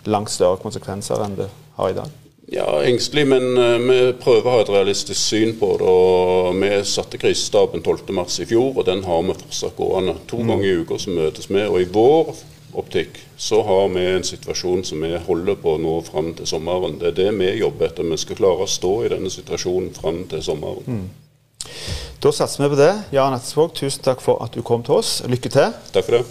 langt 0.09 0.33
større 0.33 0.57
konsekvenser 0.63 1.21
enn 1.21 1.37
det 1.37 1.51
har 1.77 1.93
i 1.93 1.99
dag? 1.99 2.17
Ja, 2.49 2.65
engstelig, 2.87 3.27
men 3.29 3.51
vi 3.83 4.01
prøver 4.17 4.47
å 4.47 4.53
ha 4.55 4.59
et 4.63 4.73
realistisk 4.73 5.19
syn 5.19 5.57
på 5.59 5.73
det. 5.77 5.85
og 5.85 6.57
Vi 6.63 6.73
satte 6.87 7.19
krisestaben 7.21 7.83
12.3 7.85 8.41
i 8.41 8.49
fjor, 8.55 8.71
og 8.71 8.85
den 8.87 9.05
har 9.05 9.25
vi 9.27 9.37
fortsatt 9.37 9.77
gående. 9.77 10.15
To 10.31 10.41
mm. 10.41 10.53
ganger 10.53 10.69
i 10.69 10.77
uka 10.81 11.01
så 11.03 11.13
møtes 11.13 11.51
vi. 11.51 11.65
og 11.67 11.81
i 11.83 11.89
vår 11.91 12.37
optikk, 12.77 13.19
så 13.37 13.61
har 13.65 13.87
vi 13.93 14.05
en 14.11 14.25
situasjon 14.25 14.83
som 14.87 15.03
vi 15.03 15.13
holder 15.27 15.59
på 15.61 15.75
nå 15.81 15.99
fram 16.07 16.33
til 16.37 16.49
sommeren. 16.49 16.99
Det 17.01 17.11
er 17.11 17.19
det 17.19 17.29
vi 17.39 17.51
jobber 17.59 17.89
etter. 17.89 18.07
Vi 18.07 18.19
skal 18.21 18.39
klare 18.39 18.65
å 18.65 18.71
stå 18.71 18.93
i 19.05 19.13
denne 19.15 19.31
situasjonen 19.33 19.93
fram 19.97 20.23
til 20.31 20.43
sommeren. 20.45 20.85
Mm. 20.87 21.07
Da 22.23 22.33
satser 22.33 22.63
vi 22.63 22.73
på 22.73 22.81
det. 22.81 22.93
Jan 23.13 23.35
Atsvåg, 23.37 23.73
tusen 23.77 24.03
takk 24.05 24.21
for 24.23 24.41
at 24.45 24.55
du 24.55 24.63
kom 24.65 24.85
til 24.85 24.97
oss. 24.97 25.19
Lykke 25.29 25.53
til. 25.53 25.73
Takk 25.93 26.05
for 26.05 26.19
det. 26.19 26.25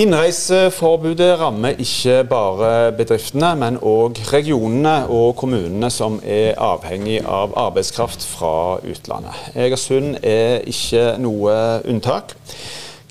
Innreiseforbudet 0.00 1.34
rammer 1.36 1.76
ikke 1.76 2.22
bare 2.24 2.92
bedriftene, 2.96 3.50
men 3.60 3.74
òg 3.76 4.16
regionene 4.32 5.02
og 5.12 5.34
kommunene 5.36 5.90
som 5.92 6.16
er 6.24 6.56
avhengig 6.56 7.18
av 7.28 7.52
arbeidskraft 7.60 8.24
fra 8.24 8.78
utlandet. 8.88 9.36
Egersund 9.52 10.16
er 10.24 10.64
ikke 10.64 11.18
noe 11.20 11.58
unntak. 11.84 12.32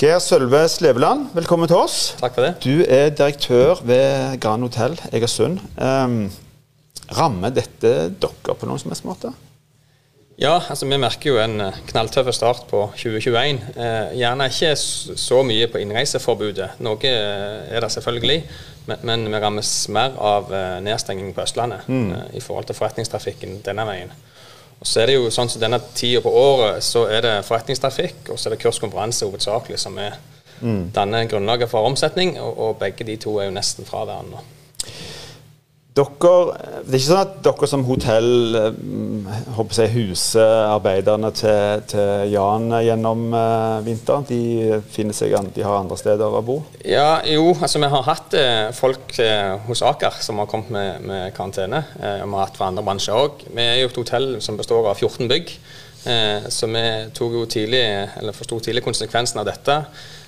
Geir 0.01 0.17
Sølve 0.17 0.63
Sleveland, 0.65 1.27
velkommen 1.38 1.70
til 1.70 1.77
oss. 1.77 2.15
Takk 2.17 2.34
for 2.34 2.41
det. 2.41 2.55
Du 2.63 2.79
er 2.89 3.12
direktør 3.13 3.84
ved 3.86 4.39
Grand 4.41 4.65
Hotell 4.65 4.96
Egersund. 5.13 5.60
Um, 5.77 6.24
rammer 7.13 7.53
dette 7.53 7.91
dere 8.10 8.55
på 8.58 8.65
noen 8.65 8.81
som 8.81 8.89
helst 8.89 9.05
måte? 9.05 9.29
Ja, 10.41 10.55
altså 10.58 10.88
vi 10.89 10.98
merker 10.98 11.29
jo 11.29 11.38
en 11.38 11.62
eh, 11.62 11.77
knalltøff 11.91 12.31
start 12.34 12.65
på 12.72 12.81
2021. 12.96 13.62
Eh, 13.75 14.15
gjerne 14.24 14.50
ikke 14.50 14.74
så 15.22 15.43
mye 15.46 15.70
på 15.70 15.84
innreiseforbudet. 15.84 16.81
Noe 16.81 16.98
eh, 17.05 17.70
er 17.70 17.86
det 17.86 17.93
selvfølgelig, 17.93 18.39
men, 18.89 19.05
men 19.05 19.29
vi 19.29 19.43
rammes 19.46 19.75
mer 19.93 20.17
av 20.17 20.50
eh, 20.50 20.79
nedstenging 20.81 21.29
på 21.38 21.46
Østlandet 21.46 21.86
mm. 21.86 22.10
eh, 22.10 22.25
i 22.39 22.41
forhold 22.41 22.72
til 22.72 22.79
forretningstrafikken 22.81 23.60
denne 23.70 23.86
veien. 23.86 24.17
Og 24.81 24.88
så 24.89 25.03
er 25.03 25.11
det 25.11 25.15
jo 25.19 25.29
sånn 25.29 25.50
som 25.51 25.61
Denne 25.61 25.77
tida 25.93 26.23
på 26.25 26.31
året 26.33 26.81
så 26.83 27.05
er 27.05 27.21
det 27.25 27.33
forretningstrafikk 27.45 28.31
og 28.33 28.39
så 28.39 28.50
er 28.50 28.55
det 28.55 28.63
kurskonferanse 28.63 29.27
hovedsakelig 29.29 29.77
som 29.79 30.00
er 30.01 30.17
mm. 30.61 30.89
danner 30.95 31.27
grunnlaget 31.29 31.69
for 31.69 31.85
omsetning, 31.85 32.39
og, 32.41 32.57
og, 32.57 32.79
begge 32.81 33.05
de 33.05 33.17
to 33.21 33.38
er 33.38 33.50
jo 33.50 33.55
nesten 33.55 33.85
fraværende. 33.85 34.41
Dere, 35.91 36.07
det 36.88 36.93
er 36.93 37.01
ikke 37.01 37.03
sånn 37.03 37.19
at 37.19 37.31
dere 37.43 37.67
som 37.67 37.81
hotell 37.83 38.29
håper 39.57 39.74
eh, 39.75 39.79
jeg, 39.81 39.91
huser 39.91 40.69
arbeiderne 40.69 41.33
til, 41.36 41.81
til, 41.91 42.29
Jan 42.31 42.69
gjennom 42.79 43.25
uh, 43.36 43.81
vinteren? 43.83 44.24
De 44.29 45.12
seg, 45.12 45.36
de 45.51 45.65
har 45.65 45.81
andre 45.81 45.98
steder 46.00 46.38
å 46.38 46.39
bo? 46.48 46.62
Ja, 46.88 47.19
jo, 47.27 47.50
altså 47.57 47.81
vi 47.83 47.89
har 47.91 48.07
hatt 48.07 48.38
eh, 48.39 48.69
folk 48.77 49.19
eh, 49.19 49.57
hos 49.67 49.83
Aker 49.83 50.15
som 50.24 50.39
har 50.39 50.48
kommet 50.48 50.71
med, 50.71 51.03
med 51.12 51.36
karantene. 51.36 51.83
vi 52.00 52.24
har 52.24 52.39
hatt 52.39 52.55
fra 52.55 52.71
andre 52.71 52.88
bransjer 52.88 53.19
òg. 53.25 53.43
Vi 53.51 53.67
er 53.67 53.81
jo 53.81 53.91
et 53.91 54.01
hotell 54.05 54.31
som 54.39 54.55
består 54.62 54.88
av 54.88 54.95
14 54.95 55.27
bygg. 55.27 55.55
så 56.50 56.65
vi 56.71 56.81
tok 57.13 57.36
jo 57.36 57.43
tidlig, 57.45 57.83
eller 58.17 58.33
forsto 58.33 58.57
tidlig 58.63 58.81
konsekvensen 58.88 59.43
av 59.43 59.45
dette 59.51 59.75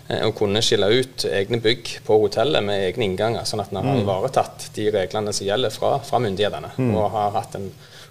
å 0.10 0.28
eh, 0.28 0.34
kunne 0.36 0.62
skille 0.64 0.90
ut 0.92 1.26
egne 1.30 1.60
bygg 1.64 1.98
på 2.04 2.20
hotellet 2.26 2.64
med 2.66 2.90
egne 2.90 3.08
innganger, 3.08 3.48
sånn 3.48 3.64
at 3.64 3.72
en 3.72 3.80
har 3.80 3.88
mm. 3.88 4.04
ivaretatt 4.04 4.70
de 4.76 4.90
reglene 4.92 5.34
som 5.36 5.48
gjelder 5.48 5.74
fra, 5.74 5.96
fra 6.04 6.20
myndighetene. 6.24 6.74
Mm. 6.78 6.94
Og 6.98 7.10
har 7.14 7.36
hatt 7.38 7.56
en 7.60 7.70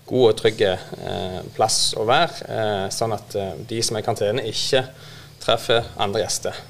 god 0.09 0.29
og 0.31 0.37
trygg 0.41 0.65
eh, 0.67 1.39
plass 1.57 1.93
å 2.01 2.07
være, 2.09 2.49
eh, 2.49 2.85
sånn 2.95 3.17
at 3.17 3.37
eh, 3.39 3.57
de 3.69 3.81
som 3.85 3.97
er 3.97 4.05
i 4.05 4.07
karantene, 4.07 4.47
ikke 4.49 4.87
treffer 5.43 5.93
andre 6.01 6.25
gjester. 6.25 6.63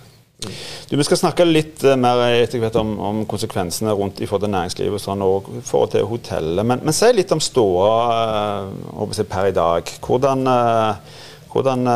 Mm. 0.43 0.53
Du, 0.91 0.97
Vi 0.99 1.07
skal 1.07 1.23
snakke 1.23 1.47
litt 1.47 1.87
eh, 1.87 1.99
mer 2.01 2.25
etter 2.35 2.59
hvert 2.63 2.83
om, 2.83 2.93
om, 2.99 3.25
konsekvensene 3.31 3.95
rundt 3.95 4.21
i 4.21 4.27
forhold 4.27 4.49
til 4.49 4.55
næringslivet 4.57 4.99
og 4.99 5.07
sånn, 5.07 5.23
og 5.23 5.51
forhold 5.63 5.95
til 5.95 6.11
hotellet. 6.11 6.67
Men, 6.67 6.83
men 6.83 6.99
si 6.99 7.15
litt 7.15 7.33
om 7.35 7.43
ståa 7.43 7.97
eh, 9.07 9.25
per 9.31 9.53
i 9.53 9.57
dag. 9.57 9.97
Hvordan, 10.03 10.47
hvordan 11.55 11.93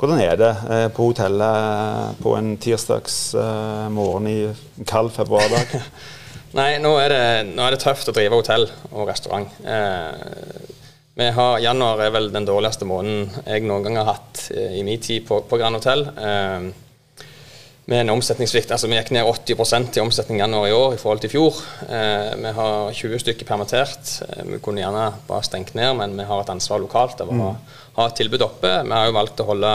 hvordan 0.00 0.22
er 0.24 0.38
det 0.40 0.50
eh, 0.72 0.86
på 0.96 1.10
hotellet 1.10 2.16
på 2.24 2.32
en 2.38 2.54
tirsdags 2.60 3.18
eh, 3.36 3.98
i 4.32 4.38
en 4.48 4.88
kald 4.88 5.12
februardag? 5.12 5.76
Nei, 6.56 6.70
nå 6.82 6.94
er, 6.98 7.12
det, 7.12 7.24
nå 7.52 7.62
er, 7.62 7.76
det, 7.76 7.82
tøft 7.84 8.08
å 8.10 8.14
drive 8.16 8.40
hotell 8.40 8.64
og 8.90 9.10
restaurant. 9.10 9.52
Eh, 9.60 11.28
har, 11.36 11.58
Januar 11.60 12.00
er 12.00 12.14
vel 12.14 12.30
den 12.32 12.48
dårligste 12.48 12.88
måneden 12.88 13.28
jeg 13.44 13.66
noen 13.68 13.84
gang 13.84 13.98
har 14.00 14.08
hatt 14.14 14.46
eh, 14.54 14.78
i 14.80 14.84
min 14.86 15.02
tid 15.04 15.28
på, 15.28 15.42
på 15.46 15.60
Grand 15.60 15.76
Hotell. 15.76 16.06
Eh, 16.16 16.70
med 17.90 18.04
en 18.04 18.12
omsetningssvikt. 18.14 18.70
Altså, 18.70 18.86
vi 18.86 18.94
gikk 18.94 19.10
ned 19.16 19.26
80 19.26 19.96
i 19.98 20.02
omsetning 20.02 20.38
januar 20.38 20.68
i 20.68 20.74
år 20.74 20.92
i 20.94 20.98
forhold 21.00 21.22
til 21.24 21.30
i 21.30 21.32
fjor. 21.32 21.56
Eh, 21.88 22.36
vi 22.38 22.52
har 22.54 22.92
20 22.94 23.18
stykker 23.24 23.48
permittert. 23.48 24.12
Eh, 24.28 24.44
vi 24.46 24.60
kunne 24.62 24.84
gjerne 24.84 25.08
bare 25.26 25.46
stengt 25.46 25.74
ned, 25.74 25.96
men 25.98 26.14
vi 26.14 26.26
har 26.28 26.44
et 26.44 26.52
ansvar 26.54 26.78
lokalt 26.78 27.24
av 27.24 27.32
å 27.32 27.38
ha, 27.40 27.48
ha 27.96 28.06
et 28.06 28.14
tilbud 28.20 28.46
oppe. 28.46 28.70
Vi 28.86 28.94
har 28.94 29.08
jo 29.10 29.16
valgt 29.18 29.42
å 29.42 29.48
holde 29.48 29.72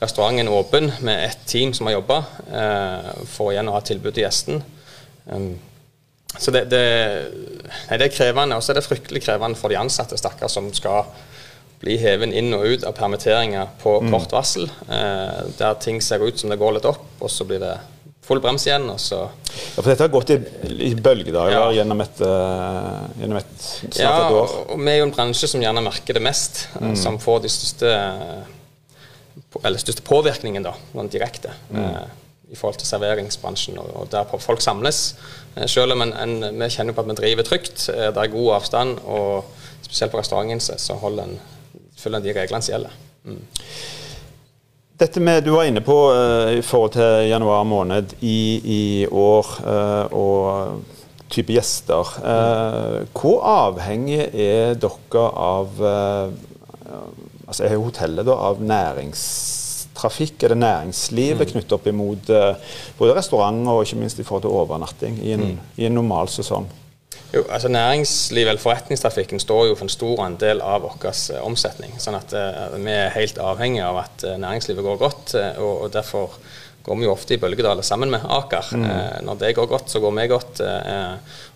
restauranten 0.00 0.50
åpen 0.50 0.90
med 1.06 1.22
ett 1.28 1.46
team 1.46 1.70
som 1.74 1.86
har 1.86 2.00
jobba, 2.00 2.18
eh, 2.50 3.12
for 3.30 3.54
igjen 3.54 3.70
å 3.70 3.76
ha 3.76 3.84
tilbud 3.86 4.16
til 4.16 4.26
gjesten. 4.26 4.60
Um, 5.30 5.54
så 6.36 6.50
det, 6.50 6.66
det, 6.68 6.82
nei, 7.86 7.96
det 7.96 8.10
er 8.10 8.16
krevende. 8.16 8.58
Og 8.58 8.66
så 8.66 8.74
er 8.74 8.80
det 8.80 8.88
fryktelig 8.88 9.22
krevende 9.22 9.58
for 9.58 9.70
de 9.70 9.78
ansatte, 9.78 10.18
stakkar, 10.18 10.50
som 10.52 10.66
skal 10.74 11.06
bli 11.82 11.98
hevet 12.00 12.32
inn 12.32 12.54
og 12.56 12.64
ut 12.64 12.86
av 12.88 12.94
permitteringer 12.96 13.68
på 13.82 13.98
mm. 14.00 14.14
kort 14.14 14.32
varsel. 14.32 14.70
Eh, 14.88 15.42
der 15.58 15.76
ting 15.82 16.00
ser 16.04 16.24
ut 16.24 16.38
som 16.40 16.52
det 16.52 16.60
går 16.60 16.78
litt 16.78 16.88
opp, 16.88 17.04
og 17.20 17.32
så 17.32 17.46
blir 17.48 17.60
det 17.62 17.76
full 18.26 18.42
brems 18.42 18.66
igjen. 18.66 18.88
og 18.90 18.98
så... 19.00 19.22
Ja, 19.26 19.82
For 19.82 19.90
dette 19.90 20.06
har 20.06 20.12
gått 20.12 20.34
i, 20.34 20.40
i 20.88 20.92
bølgedager 20.98 21.54
ja. 21.54 21.70
gjennom, 21.78 22.02
et, 22.04 22.20
uh, 22.24 23.06
gjennom 23.20 23.40
et, 23.40 23.54
snart 23.62 24.00
ja, 24.02 24.12
et 24.26 24.36
år? 24.40 24.54
og 24.74 24.82
vi 24.82 24.92
er 24.92 25.00
jo 25.00 25.08
en 25.08 25.14
bransje 25.14 25.50
som 25.52 25.62
gjerne 25.62 25.84
merker 25.86 26.18
det 26.18 26.24
mest. 26.26 26.66
Eh, 26.74 26.90
mm. 26.90 26.98
Som 26.98 27.20
får 27.22 27.44
de 27.44 27.52
største, 27.52 27.96
eller 29.62 29.82
største 29.82 30.04
påvirkningen 30.06 30.66
da, 30.66 30.74
direkte. 31.12 31.54
Mm. 31.70 31.82
Eh, 31.84 32.06
i 32.54 32.56
forhold 32.58 32.78
til 32.78 32.86
serveringsbransjen, 32.86 33.78
og, 33.82 33.90
og 33.98 34.10
der 34.12 34.28
folk 34.38 34.62
samles. 34.62 35.16
Selv 35.66 35.96
om 35.96 36.04
en, 36.04 36.12
en, 36.14 36.60
vi 36.60 36.68
kjenner 36.70 36.94
på 36.94 37.02
at 37.02 37.08
vi 37.10 37.16
driver 37.18 37.46
trygt, 37.46 37.88
det 37.90 38.12
er 38.22 38.30
god 38.30 38.52
avstand, 38.60 39.00
og 39.02 39.48
spesielt 39.82 40.12
på 40.14 40.20
restauranten 40.20 40.62
så 40.62 40.94
holder 41.00 41.26
en 41.26 41.40
følger 41.96 42.24
de 42.24 42.34
reglene 42.36 42.62
som 42.64 42.74
gjelder. 42.74 42.98
Mm. 43.26 43.40
Dette 44.96 45.20
med, 45.20 45.44
Du 45.44 45.50
var 45.52 45.66
inne 45.68 45.82
på 45.84 45.96
uh, 46.08 46.56
i 46.56 46.62
forhold 46.64 46.94
til 46.96 47.28
januar 47.28 47.64
måned 47.68 48.16
i, 48.24 48.60
i 48.64 49.06
år 49.06 49.50
uh, 49.60 50.14
og 50.16 51.28
type 51.28 51.52
gjester. 51.52 52.14
Uh, 52.22 53.02
hvor 53.12 53.42
avhengig 53.44 54.22
er 54.32 54.78
dere 54.80 55.26
av 55.32 55.82
altså 57.46 57.66
Er 57.66 57.76
hotellet 57.78 58.26
da 58.26 58.34
av 58.48 58.62
næringstrafikk? 58.62 60.42
Er 60.42 60.54
det 60.54 60.58
næringslivet 60.62 61.44
mm. 61.44 61.52
knyttet 61.52 61.76
opp 61.76 61.86
imot 61.90 62.32
både 62.98 63.14
restauranter 63.18 63.70
og 63.74 63.84
ikke 63.84 64.00
minst 64.00 64.18
i 64.18 64.26
forhold 64.26 64.46
til 64.46 64.54
overnatting 64.54 65.20
i 65.22 65.34
en, 65.34 65.44
mm. 65.52 65.60
i 65.76 65.86
en 65.86 65.98
normal 65.98 66.30
sesong? 66.32 66.66
Jo, 67.34 67.42
altså 67.50 67.68
Næringslivet 67.68 68.48
eller 68.48 68.62
forretningstrafikken 68.62 69.40
står 69.40 69.66
jo 69.66 69.74
for 69.74 69.86
en 69.86 69.92
stor 69.92 70.22
andel 70.24 70.60
av 70.62 70.84
vår 70.84 71.08
uh, 71.08 71.40
omsetning. 71.46 71.96
sånn 71.98 72.18
at 72.18 72.34
uh, 72.36 72.76
Vi 72.78 72.92
er 72.92 73.14
helt 73.16 73.40
avhengig 73.42 73.82
av 73.84 73.98
at 74.04 74.26
uh, 74.26 74.36
næringslivet 74.40 74.86
går 74.86 75.00
godt. 75.00 75.34
Og, 75.58 75.72
og, 75.82 75.90
Derfor 75.92 76.38
går 76.86 77.00
vi 77.00 77.08
jo 77.08 77.12
ofte 77.16 77.34
i 77.34 77.40
bølgedaler 77.42 77.82
sammen 77.82 78.12
med 78.12 78.22
Aker. 78.30 78.68
Mm. 78.78 78.84
når 79.26 79.38
det 79.40 79.54
går 79.58 79.66
godt, 79.66 79.90
så 79.90 79.98
går 79.98 80.12
vi 80.14 80.26
godt. 80.30 80.60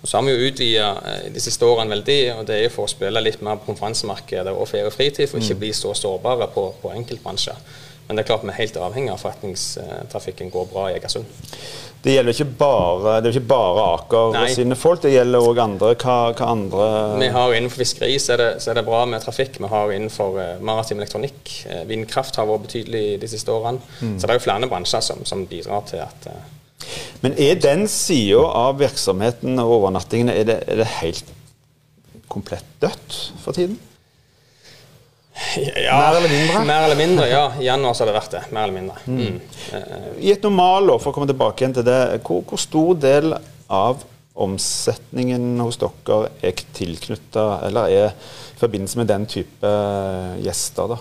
og 0.02 0.08
Så 0.08 0.16
har 0.16 0.24
vi 0.26 0.32
jo 0.32 0.48
utvida 0.48 0.88
de 1.30 1.40
siste 1.40 1.66
årene 1.66 1.94
veldig, 1.94 2.16
og 2.34 2.48
det 2.48 2.56
er 2.56 2.64
jo 2.64 2.72
for 2.74 2.88
å 2.88 2.90
spille 2.90 3.22
litt 3.22 3.38
mer 3.46 3.60
på 3.60 3.68
konferansemarkedet 3.70 4.50
og 4.50 4.66
ferie 4.66 4.90
og 4.90 4.96
fritid, 4.96 5.28
for 5.30 5.38
ikke 5.38 5.54
mm. 5.54 5.60
bli 5.62 5.70
så 5.70 5.94
sårbare 5.94 6.50
på, 6.50 6.64
på 6.82 6.90
enkeltbransjer. 6.98 7.62
Men 8.08 8.18
det 8.18 8.24
er 8.24 8.26
klart 8.32 8.42
vi 8.42 8.50
er 8.50 8.58
helt 8.58 8.80
avhengig 8.82 9.12
av 9.14 9.22
forretningstrafikken 9.22 10.50
går 10.50 10.66
bra 10.72 10.88
i 10.90 10.96
Egersund. 10.96 11.30
Det 12.00 12.14
gjelder 12.14 12.32
ikke 12.32 12.52
bare, 12.56 13.18
det 13.20 13.28
er 13.28 13.36
ikke 13.36 13.50
bare 13.50 13.82
Aker 13.94 14.30
Nei. 14.32 14.44
sine 14.54 14.76
folk, 14.78 15.02
det 15.04 15.10
gjelder 15.12 15.44
òg 15.44 15.58
andre. 15.60 15.90
Hva, 16.00 16.14
hva, 16.32 16.46
andre 16.48 16.86
Vi 17.20 17.28
har 17.34 17.56
Innenfor 17.56 17.82
fiskeri 17.82 18.14
så 18.22 18.34
er, 18.36 18.40
det, 18.40 18.46
så 18.64 18.70
er 18.72 18.80
det 18.80 18.86
bra 18.86 19.02
med 19.08 19.20
trafikk. 19.20 19.58
Vi 19.60 19.68
har 19.68 19.92
innenfor 19.92 20.38
uh, 20.38 20.54
maritim 20.64 21.02
elektronikk. 21.02 21.42
Uh, 21.68 21.82
vindkraft 21.90 22.40
har 22.40 22.48
vært 22.48 22.64
betydelig 22.70 23.04
de 23.20 23.28
siste 23.28 23.52
årene. 23.52 23.84
Mm. 24.00 24.16
Så 24.16 24.24
det 24.24 24.32
er 24.32 24.40
jo 24.40 24.46
flere 24.46 24.70
bransjer 24.70 25.04
som, 25.04 25.20
som 25.28 25.44
bidrar 25.50 25.84
til 25.90 26.00
at 26.06 26.30
uh, 26.32 26.40
Men 27.20 27.36
er 27.36 27.60
den 27.60 27.84
sida 27.92 28.46
av 28.48 28.80
virksomheten 28.80 29.60
og 29.60 29.76
overnattingene 29.76 30.38
er 30.40 30.48
det, 30.48 30.58
er 30.72 30.80
det 30.80 30.88
helt 31.02 31.36
komplett 32.32 32.64
dødt 32.80 33.20
for 33.44 33.52
tiden? 33.52 33.76
Ja, 35.56 35.96
mer 35.98 36.16
eller 36.18 36.28
mindre? 36.28 36.64
Mer 36.64 36.82
eller 36.86 36.96
mindre, 36.96 37.28
ja. 37.28 37.52
I 37.60 37.64
januar 37.64 37.94
så 37.94 38.04
har 38.04 38.10
det 38.10 38.16
vært 38.18 38.34
det. 38.34 38.42
Mer 38.54 38.68
eller 38.68 38.76
mindre. 38.76 38.96
Mm. 39.06 39.20
Mm. 39.20 40.08
I 40.20 40.32
et 40.34 40.44
normalår, 40.44 41.00
for 41.00 41.10
å 41.10 41.16
komme 41.16 41.30
tilbake 41.30 41.64
igjen 41.64 41.76
til 41.80 41.86
det, 41.86 42.00
hvor, 42.26 42.42
hvor 42.46 42.60
stor 42.60 42.98
del 43.00 43.34
av 43.70 44.04
omsetningen 44.40 45.60
hos 45.60 45.80
dere 45.80 46.30
er 46.44 46.60
tilknytta, 46.76 47.46
eller 47.66 47.92
er 47.92 48.12
i 48.12 48.60
forbindelse 48.60 49.00
med 49.00 49.10
den 49.10 49.26
type 49.30 49.66
eh, 49.66 50.36
gjester? 50.44 50.94
da? 50.94 51.00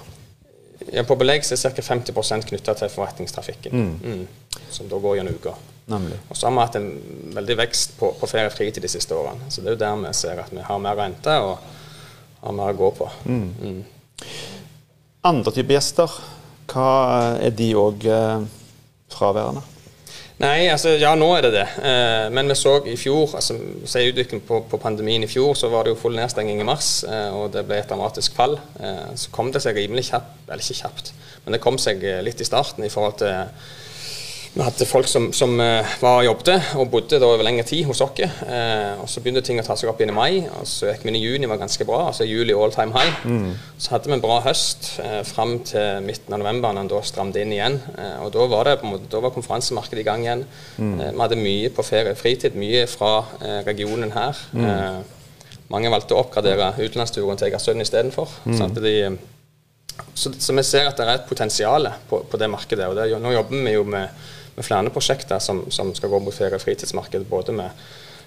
Ja, 0.93 1.03
på 1.03 1.17
belegg 1.19 1.45
så 1.45 1.57
er 1.57 1.75
ca. 1.75 1.83
50 1.85 2.47
knytta 2.49 2.75
til 2.79 2.91
forretningstrafikken, 2.93 3.75
mm. 3.75 3.91
mm. 3.99 4.63
som 4.71 4.89
da 4.89 4.99
går 5.01 5.19
gjennom 5.19 5.35
uka. 5.35 5.53
Nemlig. 5.89 6.19
Og 6.29 6.37
så 6.37 6.47
har 6.47 6.53
vi 6.53 6.63
hatt 6.63 6.75
en 6.77 6.89
veldig 7.33 7.55
vekst 7.63 7.95
på, 7.97 8.11
på 8.19 8.29
ferie 8.29 8.49
og 8.49 8.53
fritid 8.53 8.83
de 8.85 8.91
siste 8.91 9.15
årene. 9.17 9.49
Så 9.49 9.63
det 9.65 9.71
er 9.71 9.77
jo 9.77 9.81
der 9.81 10.01
vi 10.03 10.11
ser 10.17 10.41
at 10.41 10.51
vi 10.53 10.65
har 10.65 10.81
mer 10.81 10.97
rente 10.99 11.37
og 11.41 11.55
har 12.43 12.55
mer 12.55 12.75
å 12.75 12.77
gå 12.77 12.91
på. 12.99 13.07
Mm. 13.25 13.79
Andre 15.27 15.51
typer 15.51 15.75
gjester, 15.75 16.13
hva 16.71 16.91
er 17.43 17.51
de 17.51 17.73
òg 17.75 18.05
eh, 18.07 18.43
fraværende? 19.11 19.65
Nei, 20.39 20.69
altså 20.71 20.93
ja, 20.95 21.09
nå 21.19 21.27
er 21.35 21.43
det 21.43 21.49
det. 21.57 21.65
Eh, 21.83 22.27
men 22.31 22.47
vi 22.47 22.55
så 22.55 22.77
i 22.87 22.95
fjor, 22.95 23.33
altså 23.35 23.57
se 23.83 24.05
utviklingen 24.07 24.45
på, 24.47 24.61
på, 24.71 24.79
pandemien 24.79 25.25
i 25.25 25.27
fjor, 25.27 25.57
så 25.59 25.67
var 25.73 25.83
det 25.83 25.91
jo 25.91 25.99
full 25.99 26.15
nedstenging 26.15 26.61
i 26.63 26.67
mars, 26.69 27.01
eh, 27.03 27.35
og 27.35 27.51
det 27.51 27.65
ble 27.67 27.81
et 27.81 27.91
dramatisk 27.91 28.37
fall. 28.37 28.55
Eh, 28.79 29.09
så 29.19 29.33
kom 29.35 29.51
det 29.51 29.59
seg 29.65 29.75
rimelig 29.75 30.05
kjapt, 30.13 30.47
eller 30.47 30.63
ikke 30.63 30.79
kjapt, 30.85 31.11
men 31.43 31.57
det 31.57 31.61
kom 31.67 31.81
seg 31.83 32.05
eh, 32.07 32.21
litt 32.23 32.39
i 32.39 32.47
starten 32.47 32.87
i 32.87 32.93
forhold 32.93 33.19
til 33.19 33.75
vi 34.53 34.65
hadde 34.65 34.85
folk 34.89 35.07
som, 35.07 35.29
som 35.35 35.53
var 35.59 36.19
og 36.19 36.25
jobbet 36.25 36.71
og 36.81 36.89
bodde 36.91 37.19
da 37.21 37.27
over 37.27 37.45
lengre 37.45 37.63
tid 37.67 37.85
hos 37.85 38.01
oss. 38.01 38.19
Eh, 38.19 39.01
og 39.01 39.07
Så 39.09 39.21
begynte 39.21 39.43
ting 39.45 39.59
å 39.61 39.65
ta 39.65 39.75
seg 39.77 39.91
opp 39.91 40.01
inn 40.01 40.11
i 40.11 40.15
mai, 40.15 40.41
og 40.47 40.65
så 40.67 40.89
gikk 40.89 41.05
vi 41.05 41.11
inn 41.11 41.19
i 41.19 41.23
juni 41.23 41.49
var 41.49 41.61
ganske 41.61 41.85
bra. 41.85 42.07
altså 42.07 42.27
Juli 42.27 42.55
all 42.55 42.73
time 42.73 42.95
high. 42.95 43.13
Mm. 43.25 43.53
Så 43.77 43.93
hadde 43.93 44.09
vi 44.09 44.17
en 44.17 44.23
bra 44.23 44.39
høst 44.45 44.91
eh, 45.03 45.21
fram 45.27 45.59
til 45.69 46.01
midten 46.05 46.33
av 46.33 46.41
november, 46.41 46.73
når 46.75 46.89
da 46.91 47.03
strammet 47.05 47.39
inn 47.41 47.53
igjen. 47.55 47.79
Eh, 47.97 48.17
og 48.25 48.33
Da 48.33 48.47
var 48.49 48.65
det 48.65 48.79
på 48.79 48.87
en 48.87 48.95
måte, 48.95 49.09
da 49.11 49.21
var 49.23 49.35
konferansemarkedet 49.35 50.03
i 50.03 50.07
gang 50.07 50.25
igjen. 50.25 50.45
Mm. 50.77 50.97
vi 50.99 51.21
hadde 51.21 51.39
mye 51.39 51.69
på 51.75 51.85
ferie 51.85 52.15
fritid, 52.15 52.55
mye 52.55 52.85
fra 52.89 53.13
regionen 53.67 54.11
her. 54.15 54.37
Mm. 54.53 55.03
mange 55.69 55.89
valgte 55.93 56.15
å 56.15 56.23
oppgradere 56.23 56.71
utenlandsturen 56.79 57.37
til 57.37 57.47
Egersund 57.51 57.81
istedenfor. 57.81 58.31
Mm. 58.45 58.73
De, 58.81 58.95
så, 60.13 60.31
så, 60.33 60.53
vi 60.55 60.63
ser 60.63 60.89
at 60.89 60.97
det 60.97 61.05
er 61.05 61.19
et 61.19 61.29
potensial 61.29 61.91
på, 62.09 62.23
på 62.25 62.37
det 62.41 62.49
markedet. 62.49 62.87
og 62.87 62.95
det, 62.97 63.11
Nå 63.21 63.33
jobber 63.35 63.65
vi 63.67 63.75
jo 63.75 63.83
med 63.85 64.09
med 64.59 64.67
flere 64.67 64.91
prosjekter 64.93 65.39
som, 65.43 65.63
som 65.71 65.95
skal 65.95 66.11
gå 66.11 66.19
mot 66.21 66.35
ferie- 66.35 66.59
og. 66.59 67.25
Både 67.29 67.55
med 67.55 67.69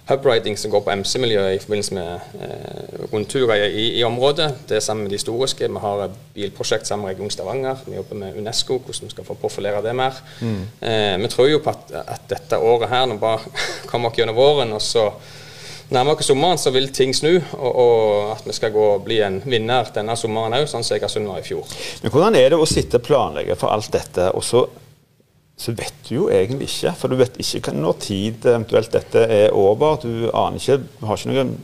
hubriding 0.07 0.57
som 0.59 0.71
går 0.71 0.81
på 0.83 0.95
MC-miljøet 0.99 1.57
i 1.57 1.61
forbindelse 1.63 1.95
med 1.95 2.41
eh, 2.43 3.03
rundturer 3.13 3.69
i, 3.69 3.85
i, 3.99 4.05
området. 4.05 4.49
Det 4.69 4.77
er 4.77 4.81
sammen 4.81 5.05
med 5.05 5.13
de 5.13 5.21
historiske. 5.21 5.69
Vi 5.69 5.83
har 5.85 6.09
bilprosjekt 6.35 6.87
sammen 6.87 7.07
med 7.07 7.15
Region 7.15 7.31
Stavanger. 7.31 7.85
Vi 7.87 7.95
jobber 7.97 8.19
med 8.19 8.39
Unesco, 8.39 8.79
hvordan 8.79 9.07
vi 9.07 9.11
skal 9.15 9.29
få 9.29 9.39
profilere 9.39 9.83
det 9.85 9.95
mer. 9.95 10.19
Mm. 10.41 10.65
Eh, 10.81 11.21
vi 11.23 11.31
tror 11.31 11.49
jo 11.53 11.63
på 11.63 11.71
at, 11.71 11.95
at, 12.03 12.27
dette 12.31 12.59
året 12.59 12.91
her, 12.91 13.07
nå 13.07 13.21
bare 13.23 13.47
kommer 13.91 14.11
oss 14.11 14.19
gjennom 14.19 14.37
våren, 14.37 14.75
og 14.75 14.83
så 14.83 15.07
nærmer 15.93 16.19
oss 16.19 16.27
sommeren, 16.27 16.59
så 16.59 16.75
vil 16.75 16.91
ting 16.91 17.15
snu. 17.15 17.37
Og, 17.53 17.71
og 17.71 18.35
at 18.35 18.47
vi 18.49 18.59
skal 18.59 18.75
gå 18.75 18.89
og 18.97 19.07
bli 19.07 19.23
en 19.23 19.39
vinner 19.47 19.87
denne 19.95 20.19
sommeren 20.19 20.59
òg, 20.59 20.67
sånn 20.67 20.83
som 20.83 20.99
Egersund 20.99 21.31
var 21.31 21.39
i 21.39 21.47
fjor. 21.47 21.79
Men 22.03 22.11
Hvordan 22.11 22.43
er 22.43 22.51
det 22.51 22.59
å 22.59 22.67
sitte 22.67 22.99
og 22.99 23.07
planlegge 23.07 23.55
for 23.61 23.71
alt 23.71 23.93
dette, 23.95 24.33
og 24.35 24.43
så 24.43 24.67
så 25.57 25.75
vet 25.77 25.95
du 26.09 26.15
jo 26.17 26.25
egentlig 26.33 26.69
ikke. 26.71 26.95
For 26.99 27.13
du 27.13 27.19
vet 27.21 27.39
ikke 27.43 27.75
når 27.77 28.01
tid 28.03 28.49
eventuelt 28.49 28.93
dette 28.95 29.23
er 29.29 29.55
over. 29.55 30.01
Du 30.03 30.29
aner 30.33 30.59
ikke, 30.59 30.81
du 30.83 31.07
har 31.07 31.21
ikke 31.21 31.33
noen 31.33 31.55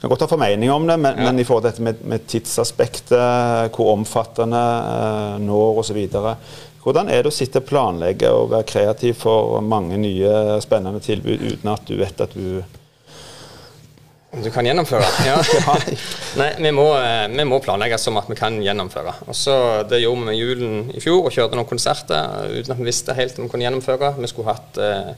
kan 0.00 0.10
godt 0.10 0.20
ha 0.20 0.28
formening 0.30 0.70
om 0.70 0.86
det, 0.86 0.96
men, 0.96 1.18
ja. 1.18 1.24
men 1.24 1.38
i 1.38 1.44
forhold 1.44 1.64
til 1.64 1.72
dette 1.72 1.84
med, 1.84 2.02
med 2.06 2.26
tidsaspektet, 2.30 3.74
hvor 3.74 3.92
omfattende, 3.94 4.62
eh, 4.94 5.36
når 5.42 5.80
osv. 5.82 5.98
Hvordan 6.84 7.10
er 7.10 7.24
det 7.24 7.32
å 7.32 7.34
sitte 7.34 7.62
og 7.62 7.68
planlegge 7.68 8.30
og 8.30 8.50
være 8.52 8.68
kreativ 8.68 9.16
for 9.24 9.58
mange 9.64 9.98
nye 10.00 10.60
spennende 10.64 11.00
tilbud 11.04 11.42
uten 11.42 11.72
at 11.72 11.86
du 11.88 11.96
vet 12.00 12.20
at 12.20 12.36
du 12.36 12.60
du 14.42 14.50
kan 14.54 14.66
gjennomføre? 14.66 15.06
Ja. 15.28 15.38
Nei, 16.38 16.48
vi 16.58 16.72
må, 16.74 16.88
eh, 16.98 17.26
vi 17.30 17.46
må, 17.46 17.60
planlegge 17.62 17.98
som 18.00 18.18
at 18.18 18.28
vi 18.30 18.36
kan 18.38 18.56
gjennomføre. 18.62 19.14
Og 19.28 19.36
så 19.38 19.56
Det 19.88 20.00
gjorde 20.02 20.20
vi 20.20 20.28
med 20.30 20.38
julen 20.38 20.92
i 20.94 21.02
fjor 21.02 21.28
og 21.28 21.34
kjørte 21.34 21.58
noen 21.58 21.70
konserter 21.70 22.50
uten 22.50 22.74
at 22.74 22.80
vi 22.80 22.88
visste 22.88 23.14
helt 23.14 23.38
om 23.38 23.46
vi 23.46 23.52
kunne 23.52 23.66
gjennomføre. 23.66 24.14
Vi 24.18 24.30
skulle 24.30 24.54
hatt 24.54 24.80
eh, 24.82 25.12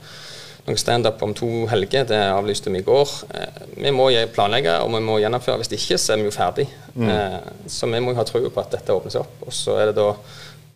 noen 0.67 0.81
standup 0.81 1.23
om 1.23 1.35
to 1.37 1.51
helger. 1.71 2.07
Det 2.09 2.19
avlyste 2.33 2.73
vi 2.75 2.83
i 2.83 2.87
går. 2.87 3.15
Eh, 3.35 3.63
vi 3.85 3.95
må 3.95 4.09
planlegge 4.35 4.81
og 4.83 4.91
vi 4.95 5.03
må 5.05 5.21
gjennomføre. 5.23 5.63
Hvis 5.63 5.73
ikke 5.79 6.01
så 6.01 6.15
er 6.15 6.23
vi 6.23 6.29
jo 6.29 6.35
ferdig. 6.35 6.67
Mm. 6.95 7.09
Eh, 7.13 7.39
så 7.71 7.89
vi 7.91 8.03
må 8.03 8.13
jo 8.13 8.21
ha 8.21 8.27
tro 8.27 8.43
på 8.43 8.65
at 8.65 8.75
dette 8.75 8.95
åpner 8.95 9.15
seg 9.15 9.25
opp. 9.25 9.47
Og 9.47 9.55
så 9.55 9.79
er 9.81 9.91
det 9.91 10.01
da 10.01 10.11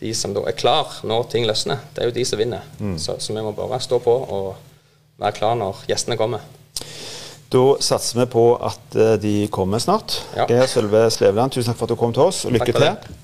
de 0.01 0.15
som 0.17 0.33
da 0.33 0.47
er 0.49 0.57
klar 0.57 1.03
når 1.05 1.29
ting 1.33 1.47
løsner. 1.49 1.83
Det 1.93 2.05
er 2.05 2.11
jo 2.11 2.17
de 2.17 2.25
som 2.25 2.41
vinner. 2.41 2.65
Mm. 2.79 2.97
Så, 2.99 3.19
så 3.21 3.37
vi 3.37 3.45
må 3.45 3.53
bare 3.57 3.81
stå 3.83 4.01
på 4.03 4.17
og 4.23 4.55
være 5.21 5.37
klar 5.37 5.59
når 5.61 5.85
gjestene 5.91 6.19
kommer. 6.21 6.47
Da 7.51 7.65
satser 7.83 8.21
vi 8.21 8.27
på 8.31 8.45
at 8.63 8.95
eh, 8.95 9.17
de 9.23 9.35
kommer 9.51 9.83
snart. 9.83 10.21
Ja. 10.37 10.47
Geir 10.47 10.69
Sølve 10.71 11.09
Sleveland, 11.11 11.51
tusen 11.53 11.73
takk 11.73 11.81
for 11.81 11.89
at 11.89 11.95
du 11.95 11.99
kom 11.99 12.15
til 12.15 12.29
oss, 12.29 12.45
og 12.47 12.55
lykke 12.55 12.75
til. 12.77 13.17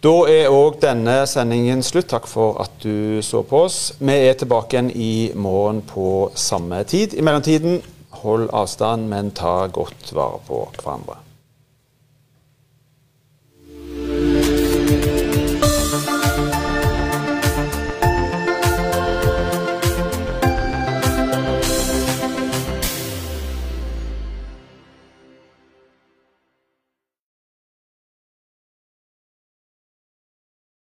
Da 0.00 0.12
er 0.32 0.54
òg 0.54 0.78
denne 0.80 1.16
sendingen 1.28 1.82
slutt. 1.84 2.08
Takk 2.12 2.28
for 2.30 2.60
at 2.62 2.78
du 2.80 3.18
så 3.26 3.42
på 3.44 3.64
oss. 3.66 3.80
Vi 3.98 4.14
er 4.30 4.38
tilbake 4.38 4.78
igjen 4.78 4.92
i 4.94 5.14
morgen 5.34 5.82
på 5.84 6.30
samme 6.38 6.78
tid. 6.88 7.18
I 7.18 7.26
mellomtiden, 7.26 7.82
hold 8.22 8.48
avstand, 8.56 9.10
men 9.10 9.34
ta 9.36 9.66
godt 9.66 10.14
vare 10.16 10.40
på 10.46 10.62
hverandre. 10.78 11.18